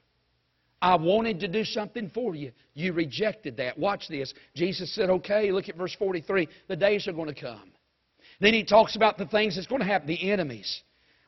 I 0.82 0.96
wanted 0.96 1.40
to 1.40 1.48
do 1.48 1.64
something 1.64 2.10
for 2.14 2.34
you. 2.34 2.52
You 2.74 2.92
rejected 2.92 3.56
that. 3.58 3.78
Watch 3.78 4.08
this. 4.08 4.32
Jesus 4.54 4.94
said, 4.94 5.10
Okay, 5.10 5.50
look 5.50 5.68
at 5.68 5.76
verse 5.76 5.94
43. 5.98 6.48
The 6.68 6.76
days 6.76 7.06
are 7.06 7.12
going 7.12 7.32
to 7.32 7.38
come. 7.38 7.72
Then 8.40 8.54
he 8.54 8.64
talks 8.64 8.96
about 8.96 9.18
the 9.18 9.26
things 9.26 9.56
that's 9.56 9.66
going 9.66 9.80
to 9.80 9.86
happen. 9.86 10.08
The 10.08 10.30
enemies 10.30 10.82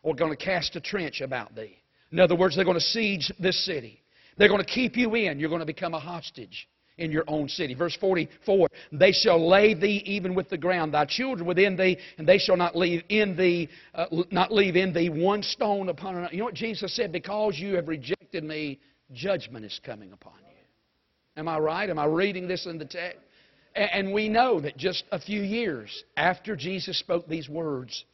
are 0.05 0.15
going 0.15 0.31
to 0.31 0.37
cast 0.37 0.77
a 0.77 0.81
trench 0.81 1.21
about 1.21 1.55
thee. 1.55 1.77
In 2.11 2.21
other 2.21 2.37
words, 2.37 2.57
they're 2.57 2.65
going 2.65 2.79
to 2.79 2.81
siege 2.81 3.31
this 3.38 3.65
city. 3.65 4.02
They're 4.37 4.49
going 4.49 4.64
to 4.64 4.66
keep 4.66 4.97
you 4.97 5.14
in. 5.14 5.38
You're 5.38 5.49
going 5.49 5.61
to 5.61 5.66
become 5.66 5.95
a 5.95 6.01
hostage 6.01 6.68
in 6.99 7.11
your 7.11 7.25
own 7.27 7.49
city. 7.49 7.75
Verse 7.75 7.97
44, 8.01 8.68
they 8.92 9.12
shall 9.12 9.49
lay 9.49 9.75
thee 9.75 10.03
even 10.05 10.35
with 10.35 10.49
the 10.49 10.59
ground, 10.59 10.95
thy 10.95 11.05
children 11.05 11.47
within 11.47 11.77
thee, 11.77 11.99
and 12.18 12.27
they 12.27 12.38
shall 12.38 12.57
not 12.57 12.77
leave 12.77 13.03
in 13.09 13.37
thee, 13.37 13.68
uh, 13.95 14.07
not 14.31 14.53
leave 14.53 14.77
in 14.77 14.92
thee 14.92 15.09
one 15.09 15.42
stone 15.42 15.88
upon 15.88 16.16
another. 16.16 16.33
You 16.33 16.40
know 16.40 16.45
what 16.45 16.55
Jesus 16.55 16.95
said? 16.95 17.12
Because 17.12 17.59
you 17.59 17.75
have 17.77 17.88
rejected 17.88 18.45
me, 18.45 18.79
judgment 19.12 19.64
is 19.64 19.81
coming 19.85 20.12
upon 20.12 20.35
you. 20.40 20.53
Am 21.37 21.49
I 21.49 21.59
right? 21.59 21.88
Am 21.88 21.99
I 21.99 22.05
reading 22.05 22.47
this 22.47 22.66
in 22.66 22.79
the 22.79 22.85
text? 22.85 23.21
And 23.75 24.12
we 24.12 24.29
know 24.29 24.61
that 24.61 24.77
just 24.77 25.05
a 25.12 25.18
few 25.18 25.42
years 25.42 26.05
after 26.16 26.55
Jesus 26.57 26.99
spoke 26.99 27.27
these 27.27 27.49
words, 27.49 28.05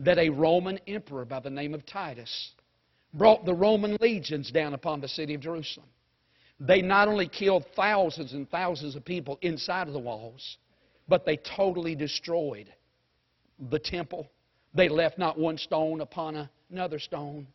that 0.00 0.18
a 0.18 0.28
Roman 0.28 0.78
emperor 0.86 1.24
by 1.24 1.40
the 1.40 1.50
name 1.50 1.72
of 1.72 1.86
Titus 1.86 2.52
brought 3.14 3.44
the 3.44 3.54
Roman 3.54 3.96
legions 4.00 4.50
down 4.50 4.74
upon 4.74 5.00
the 5.00 5.08
city 5.08 5.34
of 5.34 5.40
Jerusalem. 5.40 5.88
They 6.60 6.82
not 6.82 7.08
only 7.08 7.28
killed 7.28 7.64
thousands 7.76 8.32
and 8.32 8.48
thousands 8.50 8.96
of 8.96 9.04
people 9.04 9.38
inside 9.42 9.86
of 9.86 9.92
the 9.92 9.98
walls, 9.98 10.58
but 11.08 11.24
they 11.24 11.38
totally 11.56 11.94
destroyed 11.94 12.72
the 13.70 13.78
temple. 13.78 14.28
They 14.74 14.88
left 14.88 15.18
not 15.18 15.38
one 15.38 15.56
stone 15.56 16.00
upon 16.00 16.48
another 16.70 16.98
stone. 16.98 17.46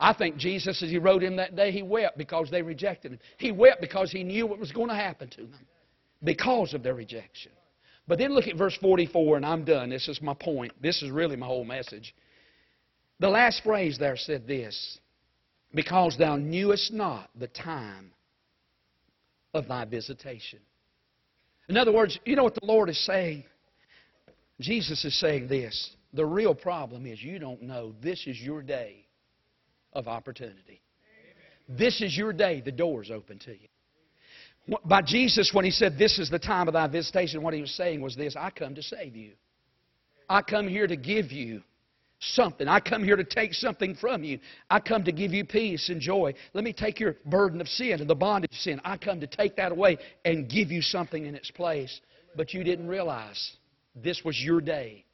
I 0.00 0.12
think 0.12 0.36
Jesus, 0.36 0.82
as 0.82 0.90
he 0.90 0.98
rode 0.98 1.22
in 1.22 1.36
that 1.36 1.56
day, 1.56 1.72
he 1.72 1.82
wept 1.82 2.18
because 2.18 2.50
they 2.50 2.62
rejected 2.62 3.12
him. 3.12 3.18
He 3.36 3.52
wept 3.52 3.80
because 3.80 4.10
he 4.10 4.22
knew 4.22 4.46
what 4.46 4.58
was 4.58 4.72
going 4.72 4.88
to 4.88 4.94
happen 4.94 5.28
to 5.30 5.42
them 5.42 5.66
because 6.22 6.72
of 6.74 6.82
their 6.82 6.94
rejection. 6.94 7.52
But 8.06 8.18
then 8.18 8.32
look 8.32 8.46
at 8.46 8.56
verse 8.56 8.76
44, 8.80 9.36
and 9.36 9.46
I'm 9.46 9.64
done. 9.64 9.90
This 9.90 10.08
is 10.08 10.22
my 10.22 10.34
point. 10.34 10.72
This 10.80 11.02
is 11.02 11.10
really 11.10 11.36
my 11.36 11.46
whole 11.46 11.64
message. 11.64 12.14
The 13.20 13.28
last 13.28 13.62
phrase 13.64 13.98
there 13.98 14.16
said 14.16 14.46
this 14.46 14.98
Because 15.74 16.16
thou 16.18 16.36
knewest 16.36 16.92
not 16.92 17.30
the 17.38 17.48
time 17.48 18.12
of 19.54 19.68
thy 19.68 19.84
visitation. 19.84 20.60
In 21.68 21.76
other 21.76 21.92
words, 21.92 22.18
you 22.24 22.36
know 22.36 22.44
what 22.44 22.54
the 22.54 22.66
Lord 22.66 22.88
is 22.88 23.04
saying? 23.04 23.44
Jesus 24.60 25.04
is 25.04 25.18
saying 25.20 25.48
this. 25.48 25.90
The 26.14 26.24
real 26.24 26.54
problem 26.54 27.06
is 27.06 27.22
you 27.22 27.38
don't 27.38 27.62
know 27.62 27.94
this 28.02 28.26
is 28.26 28.40
your 28.40 28.62
day 28.62 29.06
of 29.92 30.08
opportunity. 30.08 30.80
This 31.68 32.00
is 32.00 32.16
your 32.16 32.32
day, 32.32 32.62
the 32.64 32.72
door's 32.72 33.10
open 33.10 33.38
to 33.40 33.50
you. 33.50 33.68
By 34.84 35.02
Jesus, 35.02 35.50
when 35.52 35.64
he 35.64 35.70
said, 35.70 35.98
This 35.98 36.18
is 36.18 36.30
the 36.30 36.38
time 36.38 36.66
of 36.68 36.74
thy 36.74 36.86
visitation, 36.86 37.42
what 37.42 37.54
he 37.54 37.60
was 37.60 37.74
saying 37.74 38.00
was 38.00 38.16
this 38.16 38.36
I 38.36 38.50
come 38.50 38.74
to 38.74 38.82
save 38.82 39.16
you. 39.16 39.32
I 40.28 40.42
come 40.42 40.68
here 40.68 40.86
to 40.86 40.96
give 40.96 41.30
you 41.32 41.62
something. 42.20 42.66
I 42.66 42.80
come 42.80 43.04
here 43.04 43.16
to 43.16 43.24
take 43.24 43.54
something 43.54 43.94
from 43.94 44.24
you. 44.24 44.38
I 44.68 44.80
come 44.80 45.04
to 45.04 45.12
give 45.12 45.32
you 45.32 45.44
peace 45.44 45.88
and 45.88 46.00
joy. 46.00 46.34
Let 46.52 46.64
me 46.64 46.72
take 46.72 46.98
your 47.00 47.16
burden 47.26 47.60
of 47.60 47.68
sin 47.68 48.00
and 48.00 48.10
the 48.10 48.14
bondage 48.14 48.52
of 48.52 48.58
sin. 48.58 48.80
I 48.84 48.96
come 48.96 49.20
to 49.20 49.26
take 49.26 49.56
that 49.56 49.72
away 49.72 49.98
and 50.24 50.48
give 50.48 50.70
you 50.70 50.82
something 50.82 51.26
in 51.26 51.34
its 51.34 51.50
place. 51.50 52.00
But 52.36 52.52
you 52.52 52.64
didn't 52.64 52.88
realize 52.88 53.52
this 53.94 54.22
was 54.24 54.40
your 54.40 54.60
day 54.60 55.04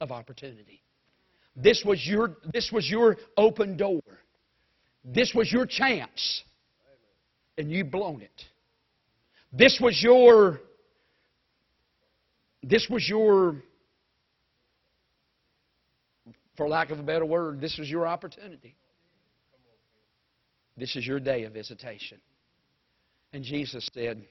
of 0.00 0.10
opportunity. 0.12 0.82
This 1.54 1.82
was 1.84 2.04
your, 2.06 2.36
this 2.52 2.70
was 2.72 2.88
your 2.88 3.16
open 3.36 3.76
door. 3.76 4.02
This 5.04 5.32
was 5.34 5.50
your 5.52 5.66
chance. 5.66 6.42
And 7.58 7.70
you've 7.70 7.90
blown 7.90 8.20
it. 8.20 8.42
This 9.52 9.78
was 9.80 9.98
your 10.02 10.60
this 12.62 12.88
was 12.90 13.08
your 13.08 13.62
for 16.56 16.68
lack 16.68 16.90
of 16.90 16.98
a 16.98 17.02
better 17.02 17.24
word, 17.26 17.60
this 17.60 17.78
is 17.78 17.88
your 17.88 18.06
opportunity. 18.06 18.76
This 20.76 20.94
is 20.96 21.06
your 21.06 21.20
day 21.20 21.44
of 21.44 21.52
visitation. 21.52 22.18
And 23.32 23.42
Jesus 23.44 23.88
said, 23.92 24.26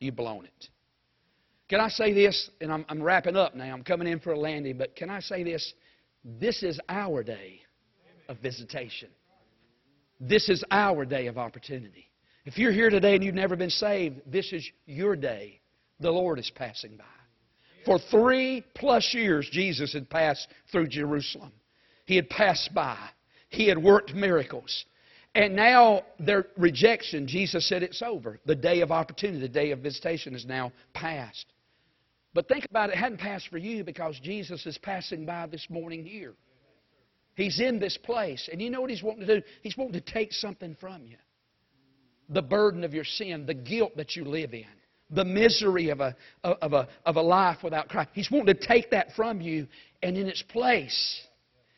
You've 0.00 0.16
blown 0.16 0.44
it. 0.44 0.68
Can 1.68 1.80
I 1.80 1.88
say 1.88 2.12
this? 2.12 2.50
And 2.60 2.72
I'm, 2.72 2.84
I'm, 2.88 3.00
wrapping 3.00 3.36
up 3.36 3.54
now. 3.54 3.72
I'm 3.72 3.84
coming 3.84 4.08
in 4.08 4.18
for 4.18 4.32
a 4.32 4.38
landing. 4.38 4.76
But 4.76 4.96
can 4.96 5.08
I 5.08 5.20
say 5.20 5.44
this? 5.44 5.72
This 6.24 6.62
is 6.62 6.80
our 6.88 7.22
day 7.22 7.60
of 8.28 8.38
visitation. 8.38 9.08
This 10.20 10.48
is 10.48 10.64
our 10.70 11.04
day 11.04 11.28
of 11.28 11.38
opportunity. 11.38 12.10
If 12.44 12.58
you're 12.58 12.72
here 12.72 12.90
today 12.90 13.14
and 13.14 13.22
you've 13.22 13.34
never 13.34 13.54
been 13.54 13.70
saved, 13.70 14.20
this 14.26 14.52
is 14.52 14.68
your 14.86 15.14
day. 15.14 15.60
The 16.00 16.10
Lord 16.10 16.40
is 16.40 16.50
passing 16.54 16.96
by. 16.96 17.04
For 17.84 17.98
three 17.98 18.64
plus 18.74 19.12
years, 19.14 19.48
Jesus 19.50 19.92
had 19.92 20.08
passed 20.08 20.48
through 20.70 20.88
Jerusalem. 20.88 21.52
He 22.06 22.16
had 22.16 22.28
passed 22.30 22.72
by. 22.74 22.98
He 23.48 23.68
had 23.68 23.78
worked 23.78 24.14
miracles. 24.14 24.84
And 25.34 25.56
now 25.56 26.02
their 26.18 26.46
rejection, 26.56 27.26
Jesus 27.26 27.68
said 27.68 27.82
it's 27.82 28.02
over. 28.02 28.38
The 28.44 28.54
day 28.54 28.80
of 28.80 28.90
opportunity, 28.90 29.40
the 29.40 29.48
day 29.48 29.70
of 29.70 29.80
visitation 29.80 30.34
is 30.34 30.44
now 30.44 30.72
past. 30.92 31.46
But 32.34 32.48
think 32.48 32.66
about 32.68 32.90
it, 32.90 32.94
it 32.94 32.98
hadn't 32.98 33.18
passed 33.18 33.48
for 33.48 33.58
you 33.58 33.84
because 33.84 34.18
Jesus 34.20 34.64
is 34.66 34.78
passing 34.78 35.24
by 35.26 35.46
this 35.46 35.66
morning 35.70 36.04
here. 36.04 36.34
He's 37.34 37.60
in 37.60 37.78
this 37.78 37.96
place. 37.96 38.48
And 38.52 38.60
you 38.60 38.68
know 38.70 38.80
what 38.82 38.90
he's 38.90 39.02
wanting 39.02 39.26
to 39.26 39.40
do? 39.40 39.46
He's 39.62 39.76
wanting 39.76 39.94
to 39.94 40.12
take 40.12 40.32
something 40.32 40.76
from 40.80 41.06
you. 41.06 41.16
the 42.28 42.42
burden 42.42 42.84
of 42.84 42.94
your 42.94 43.04
sin, 43.04 43.46
the 43.46 43.54
guilt 43.54 43.96
that 43.96 44.16
you 44.16 44.24
live 44.24 44.54
in, 44.54 44.64
the 45.12 45.24
misery 45.24 45.90
of 45.90 46.00
a, 46.00 46.16
of 46.42 46.72
a, 46.72 46.88
of 47.04 47.16
a 47.16 47.22
life 47.22 47.58
without 47.62 47.88
Christ. 47.88 48.10
He's 48.14 48.30
wanting 48.30 48.54
to 48.54 48.66
take 48.66 48.90
that 48.90 49.08
from 49.14 49.40
you, 49.40 49.66
and 50.02 50.16
in 50.16 50.26
its 50.26 50.42
place, 50.42 51.20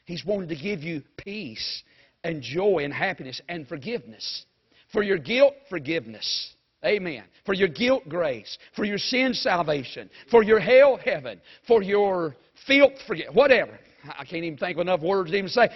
He's 0.07 0.25
wanting 0.25 0.49
to 0.49 0.57
give 0.57 0.83
you 0.83 1.03
peace 1.17 1.83
and 2.23 2.43
joy 2.43 2.81
and 2.85 2.93
happiness 2.93 3.41
and 3.49 3.67
forgiveness. 3.67 4.45
For 4.93 5.03
your 5.03 5.19
guilt, 5.19 5.55
forgiveness. 5.69 6.55
Amen. 6.85 7.25
For 7.47 7.55
your 7.55 7.69
guilt, 7.69 8.09
grace. 8.09 8.59
For 8.77 8.85
your 8.85 8.99
sin, 8.99 9.33
salvation. 9.33 10.11
For 10.31 10.43
your 10.43 10.61
hell, 10.61 10.99
heaven. 11.03 11.41
For 11.67 11.83
your 11.83 12.37
filth, 12.67 12.93
forget. 13.07 13.35
Whatever. 13.35 13.79
I 14.07 14.25
can't 14.25 14.45
even 14.45 14.59
think 14.59 14.77
of 14.77 14.83
enough 14.83 15.01
words 15.01 15.31
to 15.31 15.37
even 15.39 15.49
say. 15.49 15.71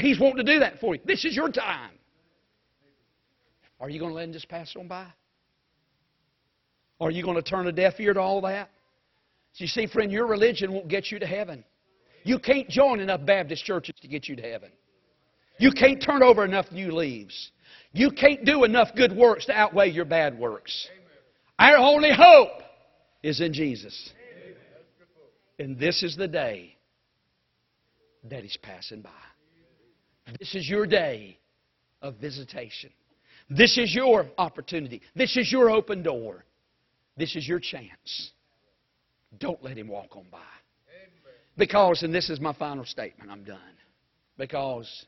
He's 0.00 0.20
wanting 0.20 0.44
to 0.44 0.52
do 0.52 0.60
that 0.60 0.78
for 0.80 0.94
you. 0.94 1.00
This 1.06 1.24
is 1.24 1.34
your 1.34 1.50
time. 1.50 1.92
Are 3.80 3.88
you 3.88 3.98
going 3.98 4.10
to 4.10 4.14
let 4.14 4.24
him 4.24 4.32
just 4.34 4.48
pass 4.48 4.74
on 4.76 4.86
by? 4.86 5.06
Are 7.00 7.10
you 7.10 7.22
going 7.22 7.36
to 7.36 7.42
turn 7.42 7.66
a 7.66 7.72
deaf 7.72 7.98
ear 7.98 8.14
to 8.14 8.20
all 8.20 8.42
that? 8.42 8.70
So 9.54 9.64
you 9.64 9.68
see, 9.68 9.86
friend, 9.86 10.12
your 10.12 10.26
religion 10.26 10.72
won't 10.72 10.88
get 10.88 11.10
you 11.10 11.18
to 11.18 11.26
heaven. 11.26 11.64
You 12.24 12.38
can't 12.38 12.68
join 12.68 13.00
enough 13.00 13.24
Baptist 13.24 13.64
churches 13.64 13.94
to 14.02 14.08
get 14.08 14.28
you 14.28 14.36
to 14.36 14.42
heaven. 14.42 14.70
You 15.58 15.72
can't 15.72 16.02
turn 16.02 16.22
over 16.22 16.44
enough 16.44 16.70
new 16.70 16.92
leaves. 16.92 17.50
You 17.92 18.10
can't 18.10 18.44
do 18.44 18.64
enough 18.64 18.88
good 18.94 19.14
works 19.16 19.46
to 19.46 19.52
outweigh 19.52 19.90
your 19.90 20.04
bad 20.04 20.38
works. 20.38 20.88
Our 21.58 21.76
only 21.76 22.10
hope 22.12 22.62
is 23.22 23.40
in 23.40 23.52
Jesus. 23.52 24.12
And 25.58 25.78
this 25.78 26.02
is 26.02 26.16
the 26.16 26.28
day 26.28 26.76
that 28.30 28.42
He's 28.42 28.56
passing 28.56 29.02
by. 29.02 29.10
This 30.38 30.54
is 30.54 30.68
your 30.68 30.86
day 30.86 31.38
of 32.00 32.16
visitation. 32.16 32.90
This 33.48 33.76
is 33.76 33.94
your 33.94 34.26
opportunity. 34.38 35.02
This 35.14 35.36
is 35.36 35.50
your 35.50 35.70
open 35.70 36.02
door. 36.02 36.44
This 37.20 37.36
is 37.36 37.46
your 37.46 37.60
chance. 37.60 38.30
Don't 39.38 39.62
let 39.62 39.76
Him 39.76 39.88
walk 39.88 40.16
on 40.16 40.24
by. 40.32 40.38
Because, 41.58 42.02
and 42.02 42.14
this 42.14 42.30
is 42.30 42.40
my 42.40 42.54
final 42.54 42.86
statement, 42.86 43.30
I'm 43.30 43.44
done. 43.44 43.60
Because 44.38 45.04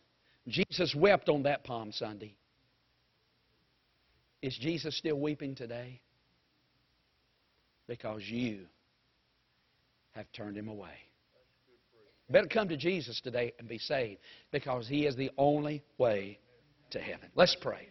Jesus 0.46 0.94
wept 0.94 1.30
on 1.30 1.44
that 1.44 1.64
Palm 1.64 1.90
Sunday. 1.90 2.34
Is 4.42 4.54
Jesus 4.60 4.94
still 4.98 5.18
weeping 5.18 5.54
today? 5.54 6.02
Because 7.86 8.20
you 8.26 8.66
have 10.10 10.26
turned 10.32 10.58
him 10.58 10.68
away. 10.68 10.98
Better 12.28 12.46
come 12.46 12.68
to 12.68 12.76
Jesus 12.76 13.22
today 13.22 13.54
and 13.58 13.66
be 13.66 13.78
saved 13.78 14.20
because 14.50 14.86
he 14.86 15.06
is 15.06 15.16
the 15.16 15.30
only 15.38 15.82
way 15.96 16.38
to 16.90 17.00
heaven. 17.00 17.30
Let's 17.34 17.56
pray. 17.58 17.88